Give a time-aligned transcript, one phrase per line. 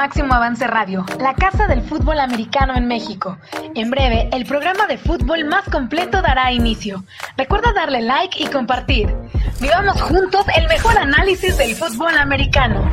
[0.00, 3.36] Máximo Avance Radio, la casa del fútbol americano en México.
[3.74, 7.04] En breve, el programa de fútbol más completo dará inicio.
[7.36, 9.14] Recuerda darle like y compartir.
[9.60, 12.90] Vivamos juntos el mejor análisis del fútbol americano.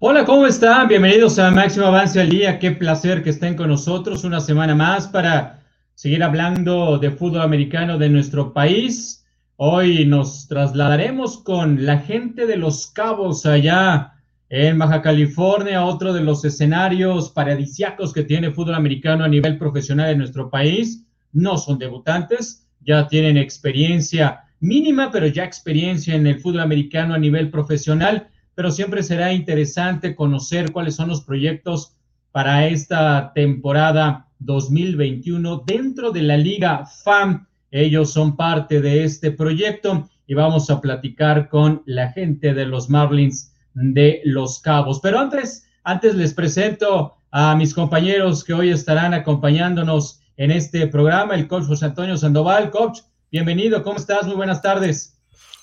[0.00, 0.88] Hola, ¿cómo están?
[0.88, 2.58] Bienvenidos a Máximo Avance al Día.
[2.58, 5.60] Qué placer que estén con nosotros una semana más para
[5.94, 9.25] seguir hablando de fútbol americano de nuestro país.
[9.58, 14.12] Hoy nos trasladaremos con la gente de Los Cabos allá
[14.50, 20.10] en Baja California, otro de los escenarios paradisiacos que tiene fútbol americano a nivel profesional
[20.10, 21.06] en nuestro país.
[21.32, 27.18] No son debutantes, ya tienen experiencia mínima, pero ya experiencia en el fútbol americano a
[27.18, 31.96] nivel profesional, pero siempre será interesante conocer cuáles son los proyectos
[32.30, 40.08] para esta temporada 2021 dentro de la Liga FAM ellos son parte de este proyecto
[40.26, 45.00] y vamos a platicar con la gente de los Marlins de Los Cabos.
[45.00, 51.34] Pero antes, antes les presento a mis compañeros que hoy estarán acompañándonos en este programa,
[51.34, 52.70] el coach José Antonio Sandoval.
[52.70, 53.00] Coach,
[53.30, 54.26] bienvenido, ¿cómo estás?
[54.26, 55.14] Muy buenas tardes.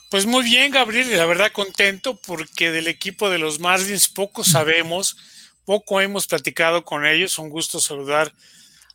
[0.09, 5.17] Pues muy bien, Gabriel, la verdad contento porque del equipo de los Marlins poco sabemos,
[5.65, 7.39] poco hemos platicado con ellos.
[7.39, 8.31] Un gusto saludar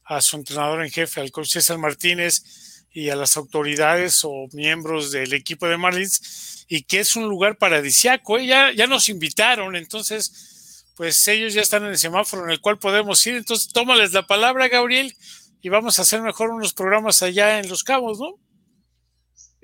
[0.05, 2.68] a su entrenador en jefe, al coach César Martínez
[2.99, 7.57] y a las autoridades o miembros del equipo de Marlins y que es un lugar
[7.57, 8.39] paradisiaco.
[8.39, 8.47] ¿eh?
[8.47, 12.79] Ya, ya nos invitaron, entonces, pues ellos ya están en el semáforo en el cual
[12.81, 13.37] podemos ir.
[13.37, 15.15] Entonces, tómales la palabra, Gabriel,
[15.63, 18.35] y vamos a hacer mejor unos programas allá en Los Cabos, ¿no?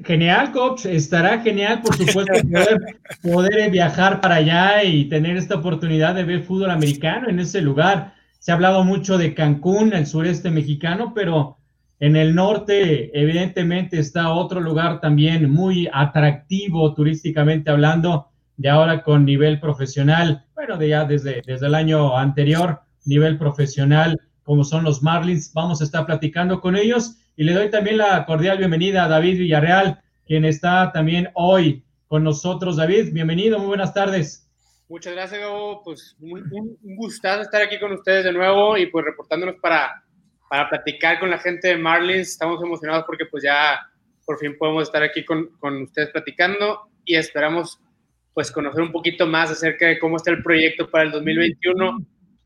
[0.04, 0.86] Genial, coach.
[0.86, 2.78] Estará genial, por supuesto, poder,
[3.20, 8.14] poder viajar para allá y tener esta oportunidad de ver fútbol americano en ese lugar.
[8.38, 11.58] Se ha hablado mucho de Cancún, el sureste mexicano, pero
[12.00, 19.24] en el norte, evidentemente, está otro lugar también muy atractivo turísticamente hablando, de ahora con
[19.24, 25.02] nivel profesional, bueno, de ya desde, desde el año anterior, nivel profesional, como son los
[25.02, 25.52] Marlins.
[25.52, 29.38] Vamos a estar platicando con ellos y le doy también la cordial bienvenida a David
[29.38, 32.76] Villarreal, quien está también hoy con nosotros.
[32.76, 34.48] David, bienvenido, muy buenas tardes.
[34.88, 35.82] Muchas gracias, Gabo.
[35.82, 40.03] Pues muy, un, gustazo estar aquí con ustedes de nuevo y pues reportándonos para
[40.48, 42.30] para platicar con la gente de Marlins.
[42.30, 43.80] Estamos emocionados porque pues ya
[44.24, 47.80] por fin podemos estar aquí con, con ustedes platicando y esperamos
[48.32, 51.98] pues conocer un poquito más acerca de cómo está el proyecto para el 2021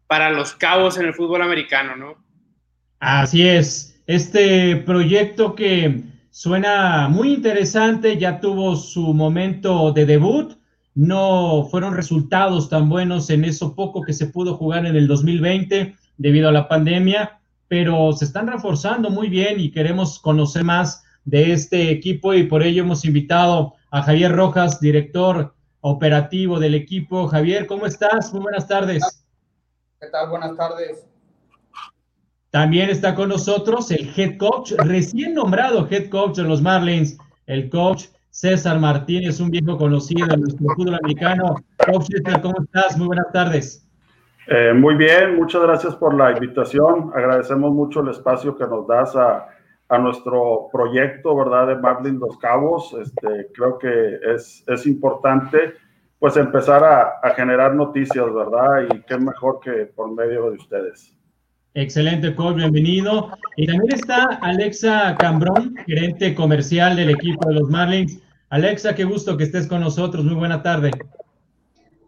[0.07, 2.17] para los cabos en el fútbol americano, ¿no?
[2.99, 4.03] Así es.
[4.07, 10.55] Este proyecto que suena muy interesante, ya tuvo su momento de debut,
[10.95, 15.95] no fueron resultados tan buenos en eso poco que se pudo jugar en el 2020
[16.17, 17.38] debido a la pandemia,
[17.69, 22.63] pero se están reforzando muy bien y queremos conocer más de este equipo y por
[22.63, 27.29] ello hemos invitado a Javier Rojas, director operativo del equipo.
[27.29, 28.33] Javier, ¿cómo estás?
[28.33, 29.27] Muy buenas tardes.
[30.01, 30.31] ¿Qué tal?
[30.31, 31.07] Buenas tardes.
[32.51, 37.69] También está con nosotros el head coach, recién nombrado head coach de los Marlins, el
[37.69, 41.57] coach César Martínez, un viejo conocido en nuestro fútbol americano.
[41.85, 42.97] Coach César, ¿cómo estás?
[42.97, 43.88] Muy buenas tardes.
[44.51, 47.11] Eh, muy bien, muchas gracias por la invitación.
[47.15, 49.47] Agradecemos mucho el espacio que nos das a,
[49.89, 51.67] a nuestro proyecto, ¿verdad?
[51.69, 52.95] De Marlin Los Cabos.
[53.01, 55.75] Este, creo que es, es importante,
[56.19, 58.87] pues, empezar a, generar noticias, ¿verdad?
[58.91, 61.15] Y qué mejor que por medio de ustedes.
[61.75, 63.31] Excelente, Cole, bienvenido.
[63.57, 68.21] Y también está Alexa Cambrón, gerente comercial del equipo de los Marlins.
[68.49, 70.25] Alexa, qué gusto que estés con nosotros.
[70.25, 70.91] Muy buena tarde.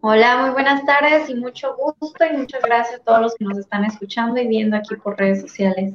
[0.02, 3.58] Hola, muy buenas tardes y mucho gusto y muchas gracias a todos los que nos
[3.58, 5.92] están escuchando y viendo aquí por redes sociales.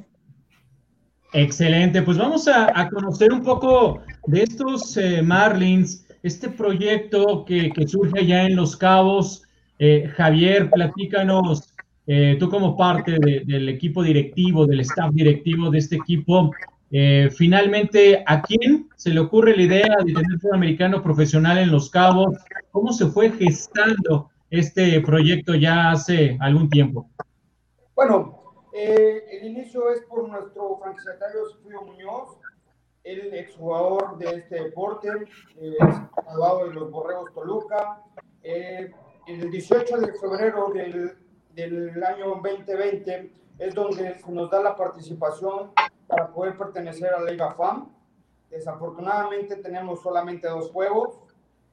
[1.34, 8.20] Excelente, pues vamos a, conocer un poco de estos eh, Marlins, este proyecto que, surge
[8.20, 9.42] allá en Los Cabos.
[9.80, 11.74] Eh, Javier, platícanos,
[12.06, 16.52] eh, tú como parte de, del equipo directivo, del staff directivo de este equipo,
[16.98, 21.70] eh, finalmente, ¿a quién se le ocurre la idea de tener un americano profesional en
[21.70, 22.38] Los Cabos?
[22.72, 27.10] ¿Cómo se fue gestando este proyecto ya hace algún tiempo?
[27.94, 32.38] Bueno, eh, el inicio es por nuestro franquiciatario Silvio Muñoz,
[33.04, 35.10] el exjugador de este deporte,
[35.60, 35.76] eh,
[36.26, 38.04] graduado de los Borregos Toluca.
[38.42, 38.90] Eh,
[39.28, 41.18] el 18 de febrero del,
[41.56, 45.72] del año 2020 es donde nos da la participación
[46.08, 47.90] para poder pertenecer a la Liga FAM.
[48.50, 51.20] Desafortunadamente tenemos solamente dos juegos.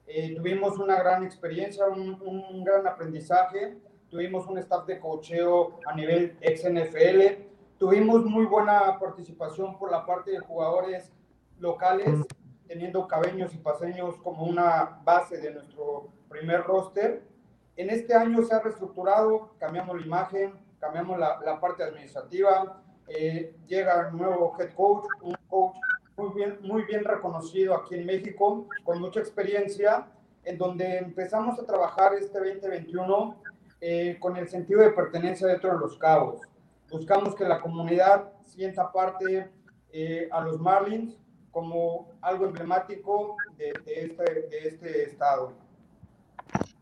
[0.05, 3.77] Eh, tuvimos una gran experiencia, un, un, gran aprendizaje.
[4.09, 7.43] Tuvimos un staff de cocheo a nivel ex-NFL.
[7.77, 11.11] Tuvimos muy buena participación por la parte de jugadores
[11.59, 12.25] locales.
[12.67, 17.21] teniendo cabeños y paseños como una base de nuestro primer roster.
[17.75, 23.55] En este año se ha reestructurado, cambiamos la imagen, cambiamos la, la parte administrativa, eh,
[23.67, 25.75] llega un nuevo head coach, un coach
[26.17, 30.07] muy bien, muy bien reconocido aquí en México, con mucha experiencia,
[30.43, 33.35] en donde empezamos a trabajar este 2021
[33.81, 36.41] eh, con el sentido de pertenencia dentro de los cabos.
[36.91, 39.49] Buscamos que la comunidad sienta parte
[39.91, 41.17] eh, a los Marlins
[41.51, 45.53] como algo emblemático de, de, este, de este estado.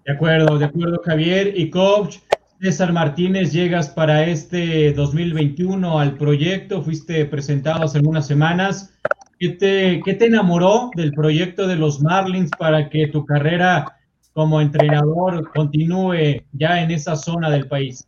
[0.05, 1.57] De acuerdo, de acuerdo, Javier.
[1.57, 2.19] Y coach,
[2.61, 8.95] César Martínez, llegas para este 2021 al proyecto, fuiste presentado hace algunas semanas.
[9.39, 13.97] ¿Qué te, ¿Qué te enamoró del proyecto de los Marlins para que tu carrera
[14.33, 18.07] como entrenador continúe ya en esa zona del país?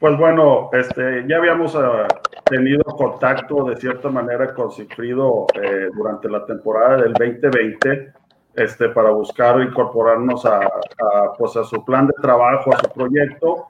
[0.00, 2.08] Pues bueno, este, ya habíamos uh,
[2.46, 8.21] tenido contacto de cierta manera con Sigfrido eh, durante la temporada del 2020
[8.54, 13.68] este, para buscar incorporarnos a, a, pues a su plan de trabajo, a su proyecto.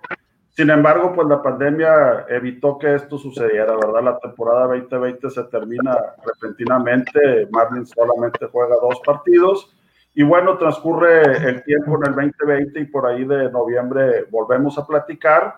[0.50, 4.02] Sin embargo, pues la pandemia evitó que esto sucediera, ¿verdad?
[4.02, 9.74] La temporada 2020 se termina repentinamente, Marlins solamente juega dos partidos
[10.14, 14.86] y bueno, transcurre el tiempo en el 2020 y por ahí de noviembre volvemos a
[14.86, 15.54] platicar,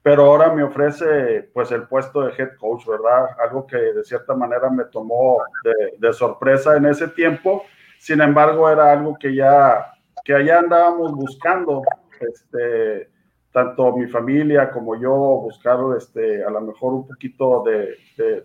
[0.00, 3.26] pero ahora me ofrece pues el puesto de head coach, ¿verdad?
[3.42, 7.64] Algo que de cierta manera me tomó de, de sorpresa en ese tiempo
[7.98, 9.92] sin embargo, era algo que ya,
[10.24, 11.82] que allá andábamos buscando,
[12.20, 13.10] este,
[13.52, 17.96] tanto mi familia como yo, buscar este, a lo mejor un poquito de,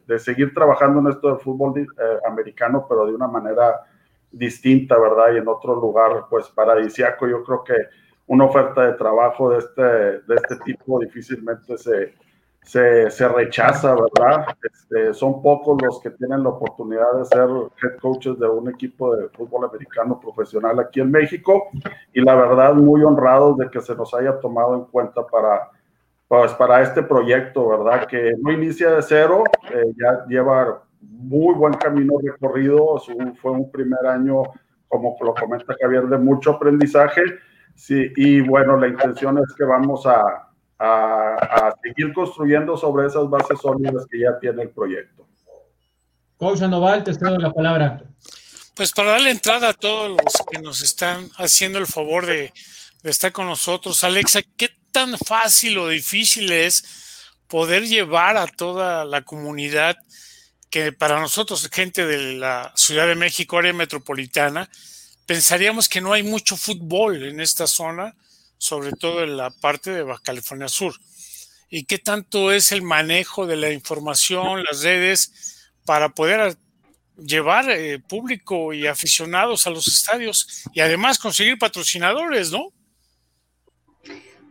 [0.07, 1.85] de, seguir trabajando en esto del fútbol eh,
[2.25, 3.81] americano, pero de una manera
[4.31, 5.33] distinta, ¿verdad?
[5.33, 7.27] Y en otro lugar, pues paradisiaco.
[7.27, 7.75] Yo creo que
[8.27, 12.15] una oferta de trabajo de este, de este tipo difícilmente se,
[12.63, 14.55] se, se rechaza, ¿verdad?
[14.63, 17.49] Este, son pocos los que tienen la oportunidad de ser
[17.81, 21.69] head coaches de un equipo de fútbol americano profesional aquí en México
[22.13, 25.69] y la verdad muy honrados de que se nos haya tomado en cuenta para,
[26.27, 28.07] pues, para este proyecto, ¿verdad?
[28.07, 29.43] Que no inicia de cero,
[29.73, 33.01] eh, ya lleva muy buen camino recorrido,
[33.41, 34.43] fue un primer año,
[34.87, 37.23] como lo comenta Javier, de mucho aprendizaje.
[37.89, 40.50] Y bueno, la intención es que vamos a,
[40.83, 45.27] a, a, seguir construyendo sobre esas bases sólidas que ya tiene el proyecto.
[46.37, 48.01] Coach Sandoval, te cedo la palabra.
[48.73, 52.51] Pues para darle entrada a todos los que nos están haciendo el favor de,
[53.03, 56.83] de estar con nosotros, Alexa, ¿qué tan fácil o difícil es
[57.47, 59.97] poder llevar a toda la comunidad
[60.71, 64.67] que para nosotros, gente de la Ciudad de México, área metropolitana,
[65.27, 68.15] pensaríamos que no hay mucho fútbol en esta zona,
[68.61, 70.93] sobre todo en la parte de Baja California Sur.
[71.67, 76.55] ¿Y qué tanto es el manejo de la información, las redes, para poder
[77.17, 82.67] llevar eh, público y aficionados a los estadios y además conseguir patrocinadores, ¿no?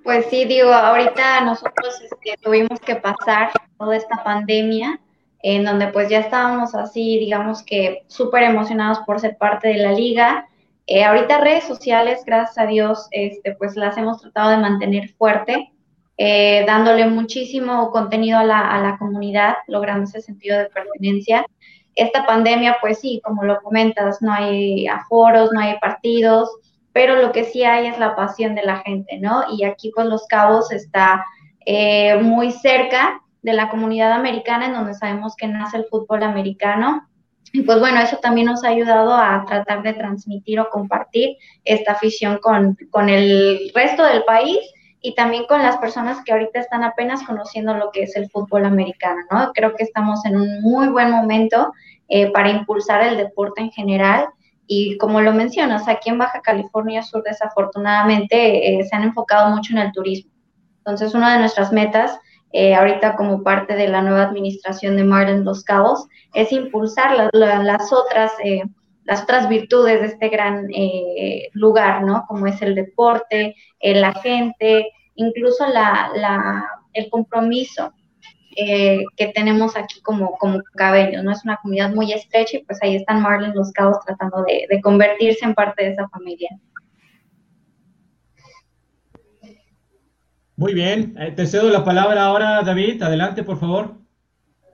[0.02, 4.98] Pues sí, digo, ahorita nosotros este, tuvimos que pasar toda esta pandemia
[5.40, 9.92] en donde pues ya estábamos así, digamos que súper emocionados por ser parte de la
[9.92, 10.48] liga,
[10.90, 15.70] eh, ahorita redes sociales, gracias a Dios, este, pues las hemos tratado de mantener fuerte,
[16.19, 21.47] eh, dándole muchísimo contenido a la, a la comunidad, logrando ese sentido de pertenencia.
[21.94, 26.50] Esta pandemia, pues sí, como lo comentas, no hay aforos, no hay partidos,
[26.92, 29.44] pero lo que sí hay es la pasión de la gente, ¿no?
[29.56, 31.25] Y aquí pues Los Cabos está
[31.66, 37.09] eh, muy cerca de la comunidad americana, en donde sabemos que nace el fútbol americano.
[37.52, 41.92] Y pues bueno, eso también nos ha ayudado a tratar de transmitir o compartir esta
[41.92, 44.59] afición con, con el resto del país
[45.02, 48.66] y también con las personas que ahorita están apenas conociendo lo que es el fútbol
[48.66, 49.52] americano, ¿no?
[49.52, 51.73] Creo que estamos en un muy buen momento
[52.09, 54.28] eh, para impulsar el deporte en general
[54.73, 59.73] y como lo mencionas, aquí en Baja California Sur desafortunadamente eh, se han enfocado mucho
[59.73, 60.30] en el turismo.
[60.78, 62.16] Entonces, una de nuestras metas
[62.52, 67.30] eh, ahorita como parte de la nueva administración de Marlins Los Cabos, es impulsar la,
[67.33, 68.62] la, las, otras, eh,
[69.04, 72.25] las otras virtudes de este gran eh, lugar, ¿no?
[72.26, 77.92] Como es el deporte, la gente, incluso la, el compromiso
[78.57, 81.30] que tenemos aquí como, como cabellos, ¿no?
[81.30, 85.45] Es una comunidad muy estrecha y pues ahí están Marlins Los Cabos tratando de convertirse
[85.45, 86.50] en parte de esa familia.
[90.61, 93.02] Muy bien, eh, te cedo la palabra ahora, David.
[93.02, 93.95] Adelante, por favor.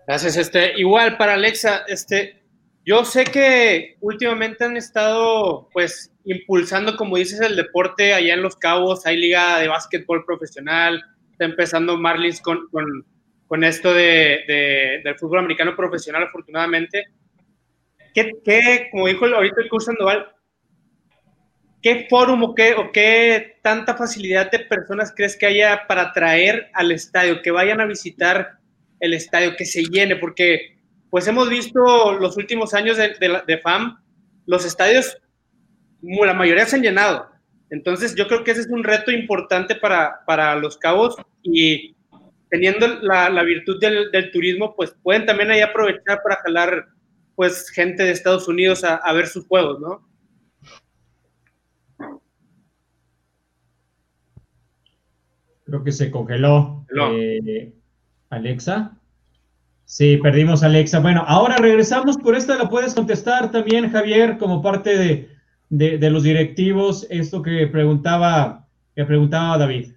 [0.05, 0.77] Gracias, este.
[0.81, 2.43] Igual para Alexa, este,
[2.85, 8.57] yo sé que últimamente han estado, pues, impulsando, como dices, el deporte allá en Los
[8.57, 9.07] Cabos.
[9.07, 11.01] Hay liga de básquetbol profesional.
[11.31, 13.07] Está empezando Marlins con, con,
[13.47, 17.11] con esto de, de, del fútbol americano profesional, afortunadamente.
[18.13, 20.33] ¿qué, como dijo ahorita el curso Sandoval,
[21.83, 26.69] qué fórum o qué, o qué tanta facilidad de personas crees que haya para traer
[26.75, 28.59] al estadio, que vayan a visitar
[29.01, 30.17] el estadio, que se llene?
[30.17, 30.77] Porque
[31.11, 33.17] pues hemos visto los últimos años de,
[33.47, 33.99] de FAM,
[34.47, 35.17] los estadios,
[36.03, 37.29] la mayoría se han llenado.
[37.71, 41.97] Entonces yo creo que ese es un reto importante para, para los cabos y
[42.51, 46.87] teniendo la, la virtud del, del, turismo, pues pueden también ahí aprovechar para jalar
[47.35, 50.09] pues gente de Estados Unidos a, a ver sus juegos, ¿no?
[55.67, 56.87] Creo que se congeló.
[57.13, 57.75] Eh,
[58.31, 58.97] Alexa.
[59.85, 61.01] Sí, perdimos a Alexa.
[61.01, 62.17] Bueno, ahora regresamos.
[62.17, 65.29] Por esta la puedes contestar también, Javier, como parte de,
[65.69, 69.93] de, de los directivos, esto que preguntaba, que preguntaba David.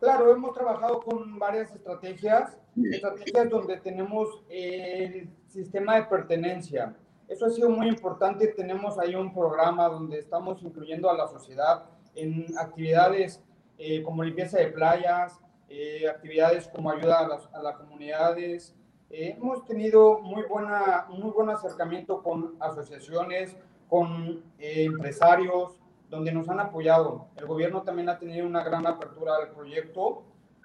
[0.00, 6.94] Claro, hemos trabajado con varias estrategias, estrategias donde tenemos el sistema de pertenencia.
[7.26, 8.48] Eso ha sido muy importante.
[8.48, 13.42] Tenemos ahí un programa donde estamos incluyendo a la sociedad en actividades
[13.78, 18.74] eh, como limpieza de playas, eh, actividades como ayuda a las, a las comunidades.
[19.10, 23.56] Eh, hemos tenido muy, buena, muy buen acercamiento con asociaciones,
[23.88, 25.78] con empresarios,
[26.08, 27.26] donde nos han apoyado.
[27.36, 30.22] El gobierno también ha tenido una gran apertura al proyecto,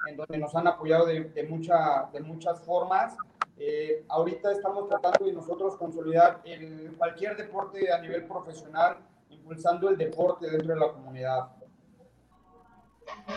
[0.07, 3.15] en donde nos han apoyado de, de, mucha, de muchas formas.
[3.61, 8.97] Eh, ahorita estamos tratando de nosotros consolidar el, cualquier deporte a nivel profesional,
[9.29, 11.49] impulsando el deporte dentro de la comunidad.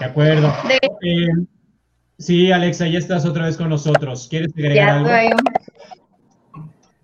[0.02, 0.52] De acuerdo.
[1.00, 1.28] Eh,
[2.18, 4.26] sí, Alexa, ya estás otra vez con nosotros.
[4.28, 5.08] ¿Quieres agregar algo?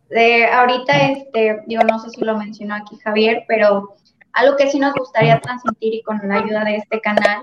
[0.08, 3.94] De, ahorita, este, yo no sé si lo mencionó aquí Javier, pero
[4.32, 7.42] algo que sí nos gustaría transmitir y con la ayuda de este canal,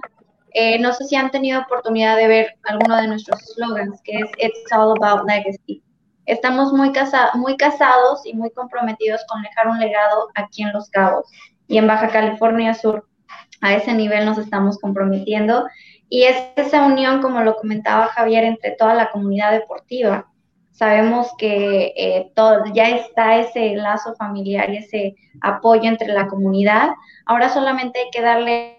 [0.53, 4.29] eh, no sé si han tenido oportunidad de ver alguno de nuestros slogans, que es
[4.37, 5.81] It's All About Legacy.
[6.25, 10.89] Estamos muy, casa muy casados y muy comprometidos con dejar un legado aquí en Los
[10.89, 11.31] Cabos
[11.69, 13.07] y en Baja California Sur.
[13.61, 15.65] A ese nivel nos estamos comprometiendo
[16.09, 20.27] y es esa unión, como lo comentaba Javier, entre toda la comunidad deportiva.
[20.71, 26.89] Sabemos que eh, todo, ya está ese lazo familiar y ese apoyo entre la comunidad.
[27.25, 28.77] Ahora solamente hay que darle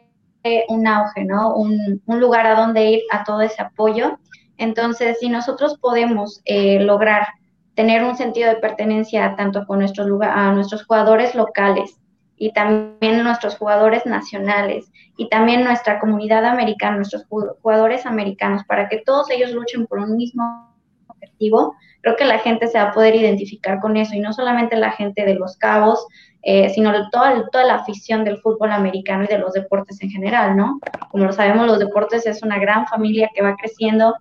[0.69, 1.55] un auge, ¿no?
[1.55, 4.19] Un, un lugar a donde ir a todo ese apoyo.
[4.59, 7.27] Entonces, si nosotros podemos eh, lograr
[7.75, 11.99] tener un sentido de pertenencia tanto con nuestros, lugar, a nuestros jugadores locales
[12.37, 18.99] y también nuestros jugadores nacionales y también nuestra comunidad americana, nuestros jugadores americanos, para que
[18.99, 20.75] todos ellos luchen por un mismo
[21.07, 24.77] objetivo, creo que la gente se va a poder identificar con eso y no solamente
[24.77, 26.07] la gente de los cabos,
[26.43, 30.57] eh, sino toda, toda la afición del fútbol americano y de los deportes en general,
[30.57, 30.79] ¿no?
[31.11, 34.15] Como lo sabemos, los deportes es una gran familia que va creciendo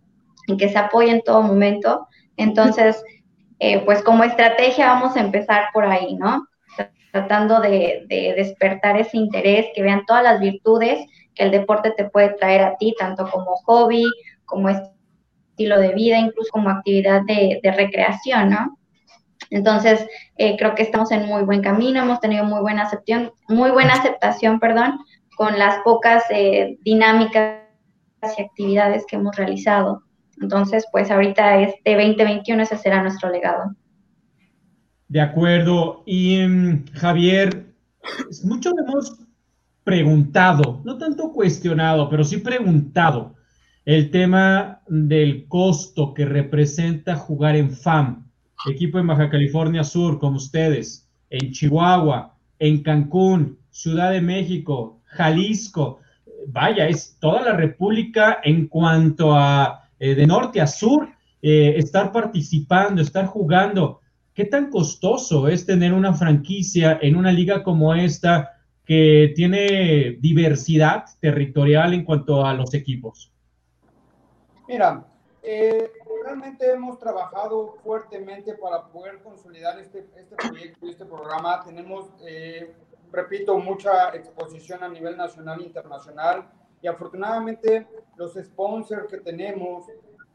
[0.47, 2.07] y que se apoya en todo momento.
[2.37, 3.03] Entonces,
[3.59, 6.47] eh, pues como estrategia vamos a empezar por ahí, ¿no?
[7.15, 10.99] Tratando de, de despertar ese interés, que vean todas las virtudes
[11.33, 14.03] que el deporte te puede traer a ti, tanto como hobby,
[14.43, 18.77] como estilo de vida, incluso como actividad de, de recreación, ¿no?
[19.49, 20.05] Entonces,
[20.35, 23.93] eh, creo que estamos en muy buen camino, hemos tenido muy buena aceptación, muy buena
[23.93, 24.99] aceptación, perdón,
[25.37, 27.61] con las pocas eh, dinámicas
[28.37, 30.03] y actividades que hemos realizado.
[30.41, 33.71] Entonces, pues ahorita este 2021 ese será nuestro legado.
[35.07, 36.03] De acuerdo.
[36.05, 37.73] Y um, Javier,
[38.43, 39.19] mucho hemos
[39.83, 43.35] preguntado, no tanto cuestionado, pero sí preguntado
[43.85, 48.27] el tema del costo que representa jugar en FAM,
[48.67, 55.99] equipo en Baja California Sur, como ustedes, en Chihuahua, en Cancún, Ciudad de México, Jalisco,
[56.47, 61.07] vaya, es toda la República en cuanto a eh, de norte a sur,
[61.41, 64.01] eh, estar participando, estar jugando.
[64.35, 68.51] ¿Qué tan costoso es tener una franquicia en una liga como esta
[68.83, 73.31] que tiene diversidad territorial en cuanto a los equipos?
[74.67, 75.05] Mira,
[75.41, 75.89] eh,
[76.25, 81.63] realmente hemos trabajado fuertemente para poder consolidar este, este proyecto y este programa.
[81.63, 82.73] Tenemos, eh,
[83.13, 86.51] repito, mucha exposición a nivel nacional e internacional
[86.81, 87.87] y afortunadamente
[88.17, 89.85] los sponsors que tenemos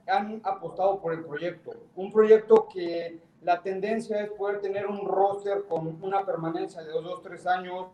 [0.07, 1.73] han apostado por el proyecto.
[1.97, 7.05] Un proyecto que la tendencia es poder tener un roster con una permanencia de dos,
[7.05, 7.87] dos tres años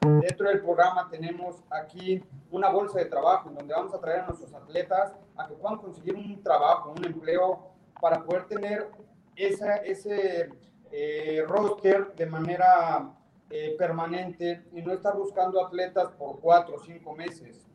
[0.00, 4.26] Dentro del programa tenemos aquí una bolsa de trabajo en donde vamos a traer a
[4.26, 8.88] nuestros atletas a que puedan conseguir un trabajo, un empleo, para poder tener
[9.34, 10.50] ese
[10.90, 13.10] eh, roster de manera
[13.50, 17.66] eh, permanente y no estar buscando atletas por cuatro o cinco meses.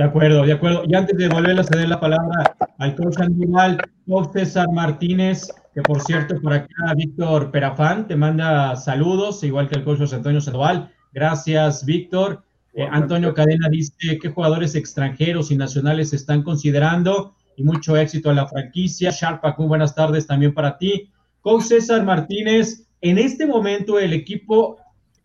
[0.00, 0.84] De acuerdo, de acuerdo.
[0.88, 3.76] Y antes de volver a ceder la palabra al coach Andival,
[4.08, 9.74] coach César Martínez, que por cierto, por acá Víctor Perafán te manda saludos, igual que
[9.74, 10.90] el coach José Antonio Sandoval.
[11.12, 12.42] Gracias, Víctor.
[12.72, 18.30] Eh, Antonio Cadena dice qué jugadores extranjeros y nacionales se están considerando y mucho éxito
[18.30, 19.10] a la franquicia.
[19.10, 21.10] Sharpak, muy buenas tardes también para ti.
[21.42, 24.78] Con César Martínez, en este momento el equipo,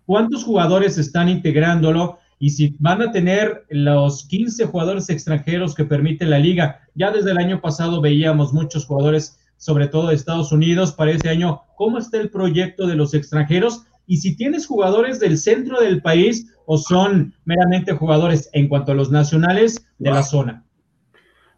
[0.05, 2.20] ¿cuántos jugadores están integrándolo?
[2.39, 6.82] Y si van a tener los 15 jugadores extranjeros que permite la liga.
[6.94, 11.30] Ya desde el año pasado veíamos muchos jugadores sobre todo de Estados Unidos para este
[11.30, 11.62] año.
[11.75, 13.86] ¿Cómo está el proyecto de los extranjeros?
[14.06, 18.96] Y si tienes jugadores del centro del país o son meramente jugadores en cuanto a
[18.96, 20.63] los nacionales de la zona.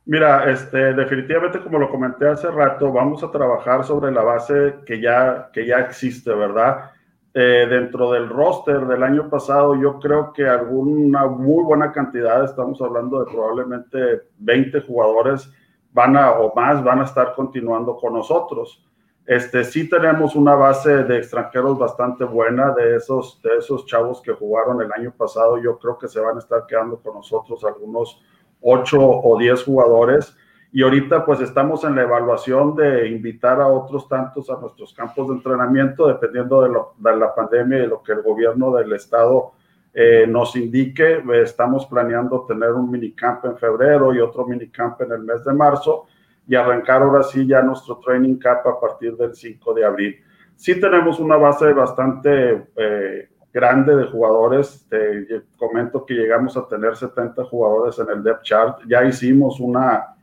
[0.06, 5.02] Mira, este, definitivamente como lo comenté hace rato, vamos a trabajar sobre la base que
[5.02, 6.92] ya, que ya existe, ¿verdad?
[7.40, 12.82] Eh, dentro del roster del año pasado, yo creo que alguna muy buena cantidad, estamos
[12.82, 15.48] hablando de probablemente 20 jugadores,
[15.94, 18.84] van a, o más van a estar continuando con nosotros.
[19.28, 24.34] Este, sí tenemos una base de extranjeros bastante buena, de esos, de esos chavos que
[24.34, 28.20] jugaron el año pasado, yo creo que se van a estar quedando con nosotros algunos
[28.62, 30.36] 8 o 10 jugadores.
[30.72, 35.30] Y ahorita pues estamos en la evaluación de invitar a otros tantos a nuestros campos
[35.30, 39.54] de entrenamiento, dependiendo de, la pandemia y de lo que el gobierno del estado
[39.94, 41.24] eh, nos indique.
[41.42, 46.06] Estamos planeando tener un minicamp en febrero y otro minicamp en el mes de marzo
[46.48, 50.16] y arrancar ahora sí ya nuestro training camp a partir del 5 de abril.
[50.56, 54.86] Sí tenemos una base bastante eh, grande de jugadores.
[54.90, 58.80] Te comento que llegamos a tener 70 jugadores en el depth chart.
[58.88, 60.16] Ya hicimos una,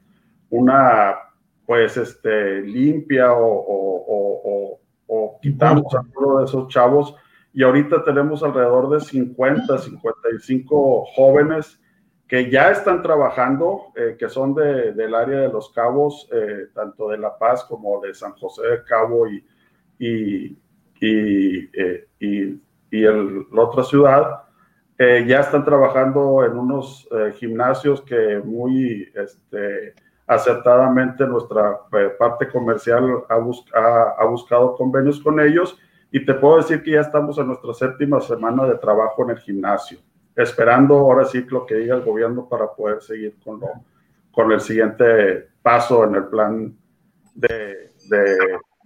[0.59, 1.15] una
[1.67, 7.15] pues, este, limpia o, o, o quitamos a uno de esos chavos
[7.53, 11.81] y ahorita tenemos alrededor de 50, 55 jóvenes
[12.27, 17.11] que ya están trabajando, eh, que son de, del área de los cabos, eh, tanto
[17.11, 19.47] de La Paz como de San José de Cabo y,
[19.99, 20.59] y,
[21.01, 24.43] y, eh, y, el, la otra ciudad.
[24.99, 29.95] ya están trabajando en unos gimnasios que muy este,
[30.27, 31.81] acertadamente nuestra
[32.19, 35.79] parte comercial ha, buscado convenios con ellos
[36.11, 39.39] y te puedo decir que ya estamos en nuestra séptima semana de trabajo en el
[39.39, 39.99] gimnasio,
[40.37, 43.61] esperando ahora sí lo que diga el gobierno para poder seguir con,
[44.53, 46.77] el siguiente paso en el plan
[47.35, 48.37] de, de,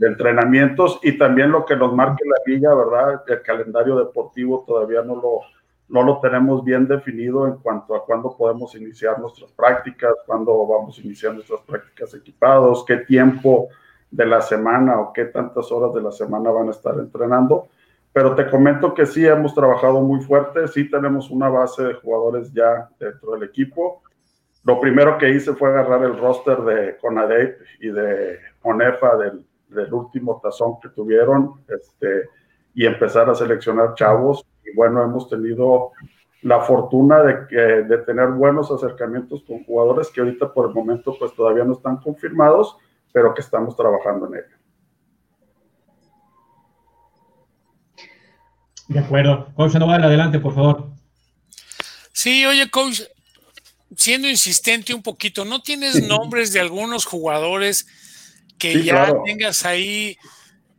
[0.01, 3.23] entrenamientos y también lo que nos marque la liga, ¿verdad?
[3.27, 5.41] El calendario deportivo todavía no lo,
[5.89, 10.99] no lo tenemos bien definido en cuanto a cuándo podemos iniciar nuestras prácticas, cuándo vamos
[10.99, 13.69] a iniciar nuestras prácticas equipados, qué tiempo
[14.11, 17.69] de la semana o qué tantas horas de la semana van a estar entrenando.
[18.13, 22.53] Pero te comento que sí hemos trabajado muy fuerte, sí tenemos una base de jugadores
[22.53, 24.03] ya dentro del equipo.
[24.65, 29.93] Lo primero que hice fue agarrar el roster de Conadep y de Onefa del, del
[29.93, 32.29] último tazón que tuvieron este,
[32.75, 34.45] y empezar a seleccionar chavos.
[34.71, 35.93] Y bueno, hemos tenido
[36.43, 41.17] la fortuna de, que, de tener buenos acercamientos con jugadores que ahorita por el momento
[41.19, 42.77] pues todavía no están confirmados,
[43.13, 44.59] pero que estamos trabajando en ello.
[48.89, 49.53] De acuerdo.
[49.55, 50.91] Coach Sandoval, adelante, por favor.
[52.13, 53.03] Sí, oye, coach,
[53.95, 57.87] siendo insistente un poquito, ¿no tienes nombres de algunos jugadores
[58.59, 60.17] que ya tengas ahí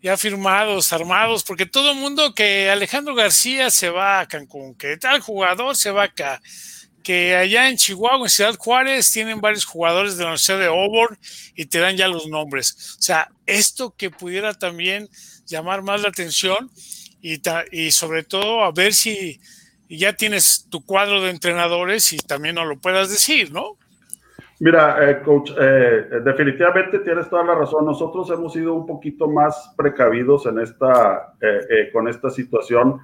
[0.01, 1.43] ya firmados, armados?
[1.43, 6.03] Porque todo mundo que Alejandro García se va a Cancún, que tal jugador se va
[6.03, 6.41] acá,
[7.03, 11.17] que allá en Chihuahua, en Ciudad Juárez, tienen varios jugadores de la Universidad de Auburn
[11.55, 12.95] y te dan ya los nombres.
[12.99, 15.09] O sea, esto que pudiera también
[15.45, 16.69] llamar más la atención
[17.21, 19.39] y, y sobre todo a ver si
[19.89, 23.78] ya tienes tu cuadro de entrenadores y también no lo puedas decir, ¿no?
[24.59, 27.85] Mira, eh, coach, eh, definitivamente tienes toda la razón.
[27.85, 32.99] Nosotros hemos sido un poquito más precavidos en esta, eh, con esta situación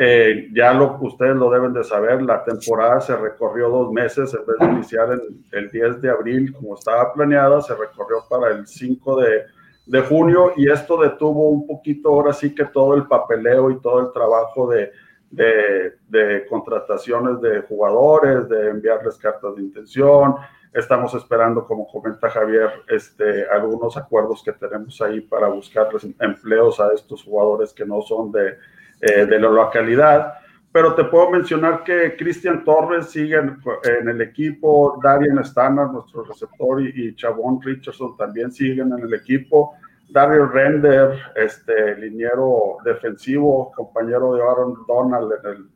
[0.00, 4.46] eh, ya lo, ustedes lo deben de saber, la temporada se recorrió dos meses, en
[4.46, 8.64] vez de iniciar en el 10 de abril como estaba planeada, se recorrió para el
[8.64, 9.42] 5 de,
[9.86, 13.98] de junio y esto detuvo un poquito ahora sí que todo el papeleo y todo
[13.98, 14.92] el trabajo de,
[15.32, 20.36] de, contrataciones de jugadores, de enviarles cartas de intención.
[20.72, 26.92] Estamos esperando, como comenta Javier, este, algunos acuerdos que tenemos ahí para buscarles empleos a
[26.92, 28.58] estos jugadores que no son de,
[29.00, 30.34] eh, de la localidad.
[30.70, 36.82] Pero te puedo mencionar que Cristian Torres sigue en, el equipo, Darian Stannard, nuestro receptor,
[36.82, 39.74] y, y, Chabón Richardson también siguen en el equipo.
[40.10, 45.68] Dario Render, este liniero defensivo, compañero de Aaron Donald en, el,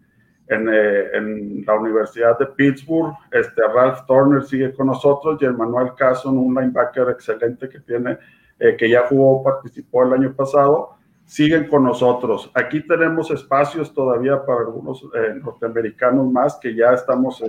[0.49, 3.15] en, eh, en, la Universidad de Pittsburgh.
[3.31, 8.19] Este Ralph Turner sigue con nosotros y el Manuel Casson, un linebacker excelente que tiene
[8.79, 10.91] que ya jugó, participó el año pasado,
[11.25, 12.49] siguen con nosotros.
[12.55, 15.05] Aquí tenemos espacios todavía para algunos
[15.43, 17.43] norteamericanos más que ya estamos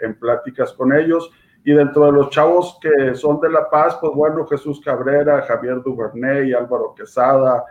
[0.00, 1.30] en pláticas con ellos.
[1.66, 5.82] Y dentro de los chavos que son de La Paz, pues bueno, Jesús Cabrera, Javier
[5.82, 7.64] Duvernay, Álvaro Quesada,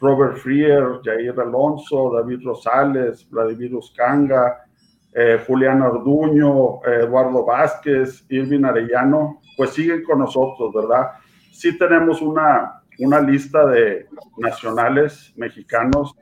[0.00, 4.64] Robert Frier, Jair Alonso, David Rosales, Vladimir Uscanga,
[5.12, 11.12] eh, Julián Arduño, Eduardo Vázquez, Irvin Arellano, pues siguen con nosotros, ¿verdad?
[11.52, 14.06] Sí tenemos una, una lista de
[14.36, 16.14] nacionales mexicanos,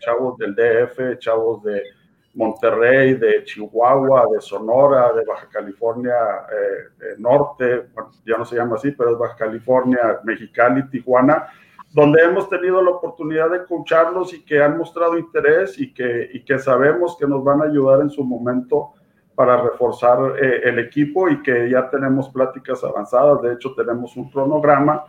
[0.00, 1.82] chavos del DF, chavos de
[2.34, 6.14] Monterrey, de Chihuahua, de Sonora, de Baja California
[6.50, 7.88] eh, Norte,
[8.24, 11.48] ya no se llama así, pero es Baja California, Mexicali, Tijuana,
[11.92, 16.44] donde hemos tenido la oportunidad de escucharlos y que han mostrado interés y que, y
[16.44, 18.92] que sabemos que nos van a ayudar en su momento
[19.34, 23.42] para reforzar eh, el equipo y que ya tenemos pláticas avanzadas.
[23.42, 25.04] De hecho, tenemos un cronograma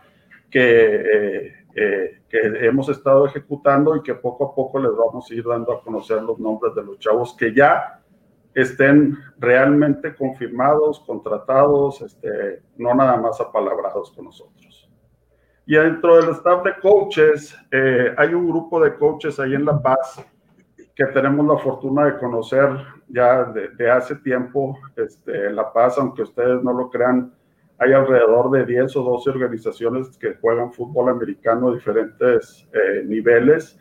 [0.50, 5.34] que, eh, eh, que hemos estado ejecutando y que poco a poco les vamos a
[5.34, 8.00] ir dando a conocer los nombres de los chavos que ya
[8.54, 14.71] estén realmente confirmados, contratados, este, no nada más apalabrados con nosotros.
[15.66, 19.80] Y dentro del staff de coaches, eh, hay un grupo de coaches ahí en La
[19.80, 20.24] Paz
[20.94, 22.68] que tenemos la fortuna de conocer
[23.08, 24.78] ya de, hace tiempo.
[24.96, 27.32] Este, La Paz, aunque ustedes no lo crean,
[27.78, 33.78] hay alrededor de 10 o 12 organizaciones que juegan fútbol americano a diferentes eh, niveles.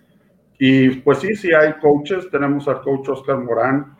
[0.58, 2.30] Y pues sí, sí hay coaches.
[2.30, 3.98] Tenemos al coach Oscar Morán,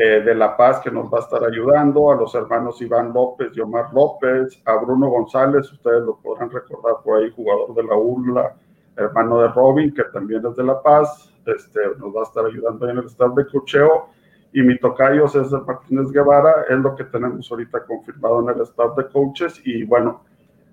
[0.00, 3.48] eh, de La Paz que nos va a estar ayudando, a los hermanos Iván López
[3.52, 3.58] y
[3.92, 8.54] López, a Bruno González, ustedes lo podrán recordar por ahí, jugador de la URLA,
[8.96, 12.88] hermano de Robin, que también es de La Paz, este, nos va a estar ayudando
[12.88, 14.10] en el staff de cocheo,
[14.52, 18.96] y mi tocayo César Martínez Guevara es lo que tenemos ahorita confirmado en el staff
[18.96, 20.22] de coaches, y bueno,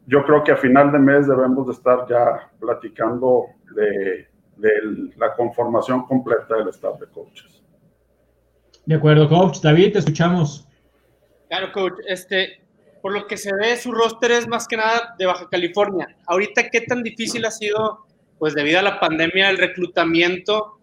[0.06, 4.72] yo creo que a final de mes debemos de estar ya platicando de, de
[5.18, 7.55] la conformación completa del staff de coaches.
[8.86, 9.60] De acuerdo, coach.
[9.62, 10.68] David, te escuchamos.
[11.50, 11.94] Claro, coach.
[12.08, 12.62] Este,
[13.02, 16.16] por lo que se ve, su roster es más que nada de Baja California.
[16.28, 18.06] Ahorita, ¿qué tan difícil ha sido,
[18.38, 20.80] pues debido a la pandemia, el reclutamiento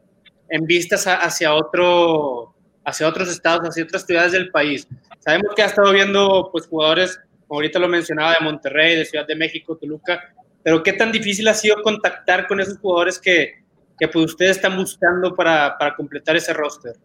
[0.49, 4.87] en vistas hacia otro, hacia otros estados, hacia otras ciudades del país?
[5.21, 9.27] Sabemos que ha estado viendo, pues, jugadores, como ahorita lo mencionaba, de Monterrey, de Ciudad
[9.27, 13.65] de México, Toluca, pero ¿qué tan difícil ha sido contactar con esos jugadores que,
[13.99, 16.97] que pues, ustedes están buscando para, para completar ese roster?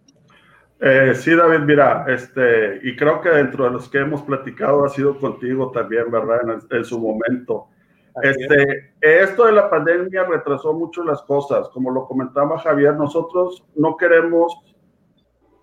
[0.80, 4.90] Eh, sí, David, mira, este, y creo que dentro de los que hemos platicado ha
[4.90, 6.62] sido contigo también, ¿verdad?
[6.70, 7.68] En, su momento.
[8.22, 11.70] Este, esto de la pandemia retrasó mucho las cosas.
[11.70, 14.56] Como lo comentaba Javier, nosotros no queremos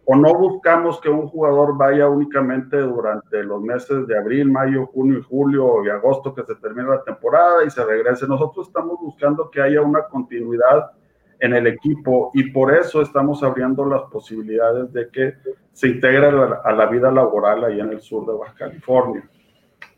[0.07, 5.19] o no buscamos que un jugador vaya únicamente durante los meses de abril, mayo, junio
[5.19, 8.27] y julio y agosto que se termine la temporada y se regrese.
[8.27, 10.91] Nosotros estamos buscando que haya una continuidad
[11.45, 15.35] en el equipo y por eso estamos abriendo las posibilidades de que
[15.73, 19.29] se integre a la, vida laboral ahí en el sur de Baja California.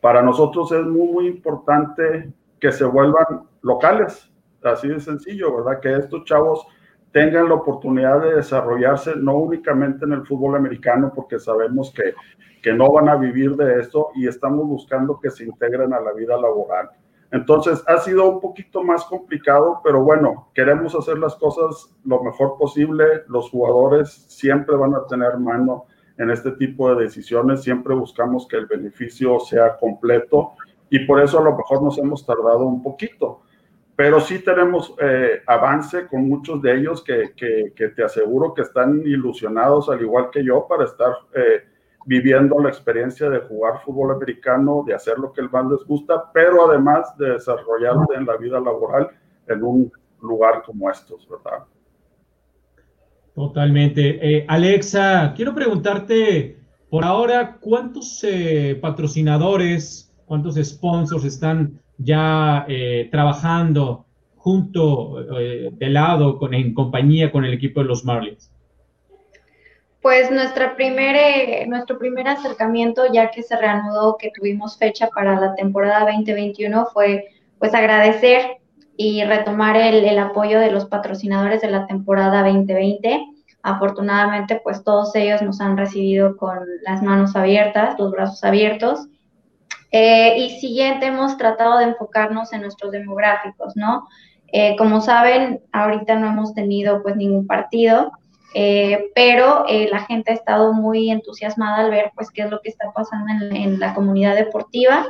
[0.00, 4.28] Para nosotros es muy, muy importante que se vuelvan locales,
[4.64, 5.78] así de sencillo, ¿verdad?
[5.78, 6.66] Que estos chavos
[7.12, 12.14] tengan la oportunidad de desarrollarse no únicamente en el fútbol americano, porque sabemos que,
[12.60, 16.12] que no van a vivir de esto y estamos buscando que se integren a la
[16.12, 16.90] vida laboral
[17.36, 22.56] entonces ha sido un poquito más complicado, pero bueno, queremos hacer las cosas lo mejor
[22.58, 23.04] posible.
[23.28, 25.84] Los jugadores siempre van a tener mano
[26.16, 30.52] en este tipo de decisiones, siempre buscamos que el beneficio sea completo
[30.88, 33.42] y por eso a lo mejor nos hemos tardado un poquito.
[33.94, 39.02] Pero sí tenemos eh, avance con muchos de ellos que, que, te aseguro que están
[39.04, 41.12] ilusionados, al igual que yo, para estar...
[41.34, 41.75] Eh,
[42.06, 46.30] viviendo la experiencia de jugar fútbol americano, de hacer lo que el más les gusta,
[46.32, 49.10] pero además de desarrollarse en la vida laboral
[49.48, 49.92] en un
[50.22, 51.64] lugar como estos, ¿verdad?
[53.34, 54.18] Totalmente.
[54.22, 64.06] Eh, Alexa, quiero preguntarte, por ahora, ¿cuántos eh, patrocinadores, cuántos sponsors están ya eh, trabajando
[64.36, 68.52] junto, de lado, en compañía con el equipo de los Marlins?
[70.06, 75.56] Pues nuestra primer, nuestro primer acercamiento, ya que se reanudó, que tuvimos fecha para la
[75.56, 77.24] temporada 2021, fue
[77.58, 78.58] pues agradecer
[78.96, 83.20] y retomar el, el apoyo de los patrocinadores de la temporada 2020.
[83.64, 89.08] Afortunadamente, pues todos ellos nos han recibido con las manos abiertas, los brazos abiertos.
[89.90, 94.06] Eh, y siguiente, hemos tratado de enfocarnos en nuestros demográficos, ¿no?
[94.52, 98.12] Eh, como saben, ahorita no hemos tenido pues ningún partido,
[98.58, 102.62] eh, pero eh, la gente ha estado muy entusiasmada al ver pues qué es lo
[102.62, 105.06] que está pasando en, la comunidad deportiva.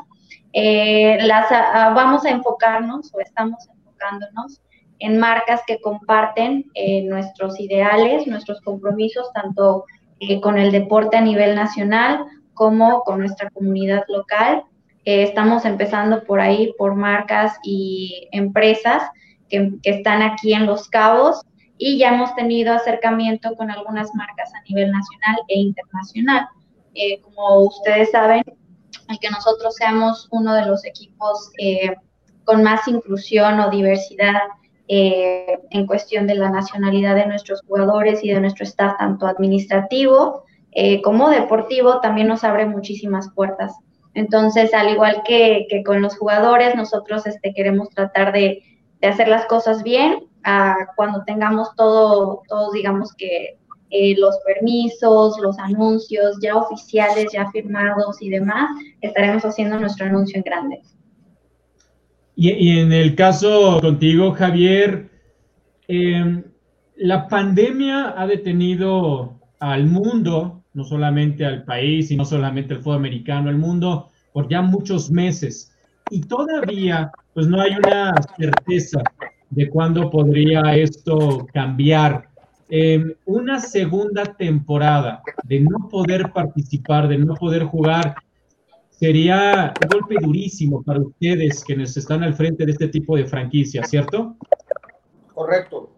[0.52, 1.48] eh, las,
[1.94, 4.60] vamos a enfocarnos o estamos enfocándonos
[4.98, 9.84] en marcas que comparten eh, nuestros ideales, nuestros compromisos, tanto
[10.18, 14.64] eh, con el deporte a nivel nacional como con nuestra comunidad local.
[15.04, 19.04] estamos empezando por ahí, por marcas y empresas
[19.48, 21.46] que, que están aquí en Los Cabos
[21.78, 26.48] y ya hemos tenido acercamiento con algunas marcas a nivel nacional e internacional.
[26.94, 28.42] Eh, como ustedes saben,
[29.08, 31.94] el que nosotros seamos uno de los equipos eh,
[32.44, 34.40] con más inclusión o diversidad
[34.88, 40.44] eh, en cuestión de la nacionalidad de nuestros jugadores y de nuestro staff, tanto administrativo
[41.02, 43.72] como deportivo, también nos abre muchísimas puertas.
[44.12, 48.62] Entonces, al igual que, que con los jugadores, nosotros este, queremos tratar de,
[49.00, 50.26] de hacer las cosas bien,
[50.94, 53.58] cuando tengamos todo, todos digamos que
[53.90, 60.36] eh, los permisos, los anuncios ya oficiales, ya firmados y demás, estaremos haciendo nuestro anuncio
[60.36, 60.82] en grande.
[62.34, 65.08] Y, en el caso contigo, Javier,
[65.88, 66.44] em,
[66.96, 72.96] la pandemia ha detenido al mundo, no solamente al país y no solamente al fútbol
[72.96, 75.72] americano, al mundo por ya muchos meses.
[76.10, 79.00] Y todavía, pues no hay una certeza
[79.50, 82.28] de cuándo podría esto cambiar.
[83.26, 88.16] una segunda temporada de no poder participar, de no poder jugar,
[88.90, 93.84] sería un golpe durísimo para ustedes quienes están al frente de este tipo de franquicia,
[93.84, 94.36] ¿cierto?
[95.34, 95.90] Correcto,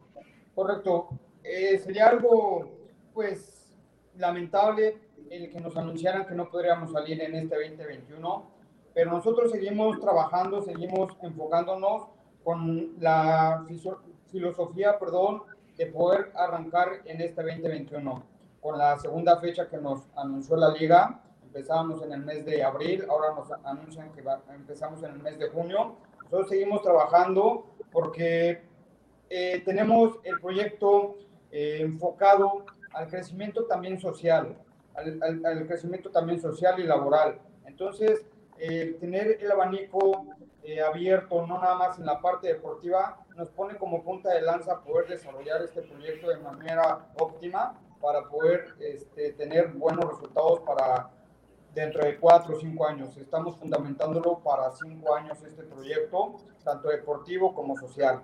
[0.55, 1.09] correcto.
[1.45, 2.69] Eh, sería algo,
[3.15, 3.73] pues,
[4.17, 4.97] lamentable
[5.31, 8.51] el que nos anunciaran que no podríamos salir en este 2021,
[8.95, 12.09] pero nosotros seguimos trabajando, seguimos enfocándonos
[12.45, 13.65] con la
[14.31, 15.43] filosofía, perdón,
[15.77, 18.23] de poder arrancar en este 2021.
[18.61, 23.05] Con la segunda fecha que nos anunció la liga, empezamos en el mes de abril,
[23.09, 24.23] ahora nos anuncian que
[24.55, 25.97] empezamos en el mes de junio.
[26.25, 28.63] Nosotros seguimos trabajando porque
[29.31, 31.17] eh, tenemos el proyecto
[31.51, 34.57] eh, enfocado al crecimiento también social,
[34.95, 37.39] al, al, crecimiento también social y laboral.
[37.67, 38.27] Entonces,
[38.59, 40.27] eh, tener el abanico
[40.63, 44.81] eh, abierto, no nada más en la parte deportiva, nos pone como punta de lanza
[44.81, 51.11] poder desarrollar este proyecto de manera óptima para poder este, tener buenos resultados para
[51.75, 53.17] dentro de cuatro o cinco años.
[53.17, 58.23] Estamos fundamentándolo para cinco años este proyecto, tanto deportivo como social.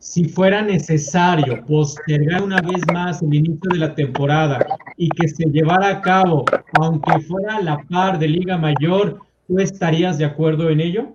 [0.00, 5.44] Si fuera necesario postergar una vez más el inicio de la temporada y que se
[5.44, 6.44] llevara a cabo,
[6.80, 11.14] aunque fuera a la par de Liga Mayor, ¿Tú estarías de acuerdo en ello?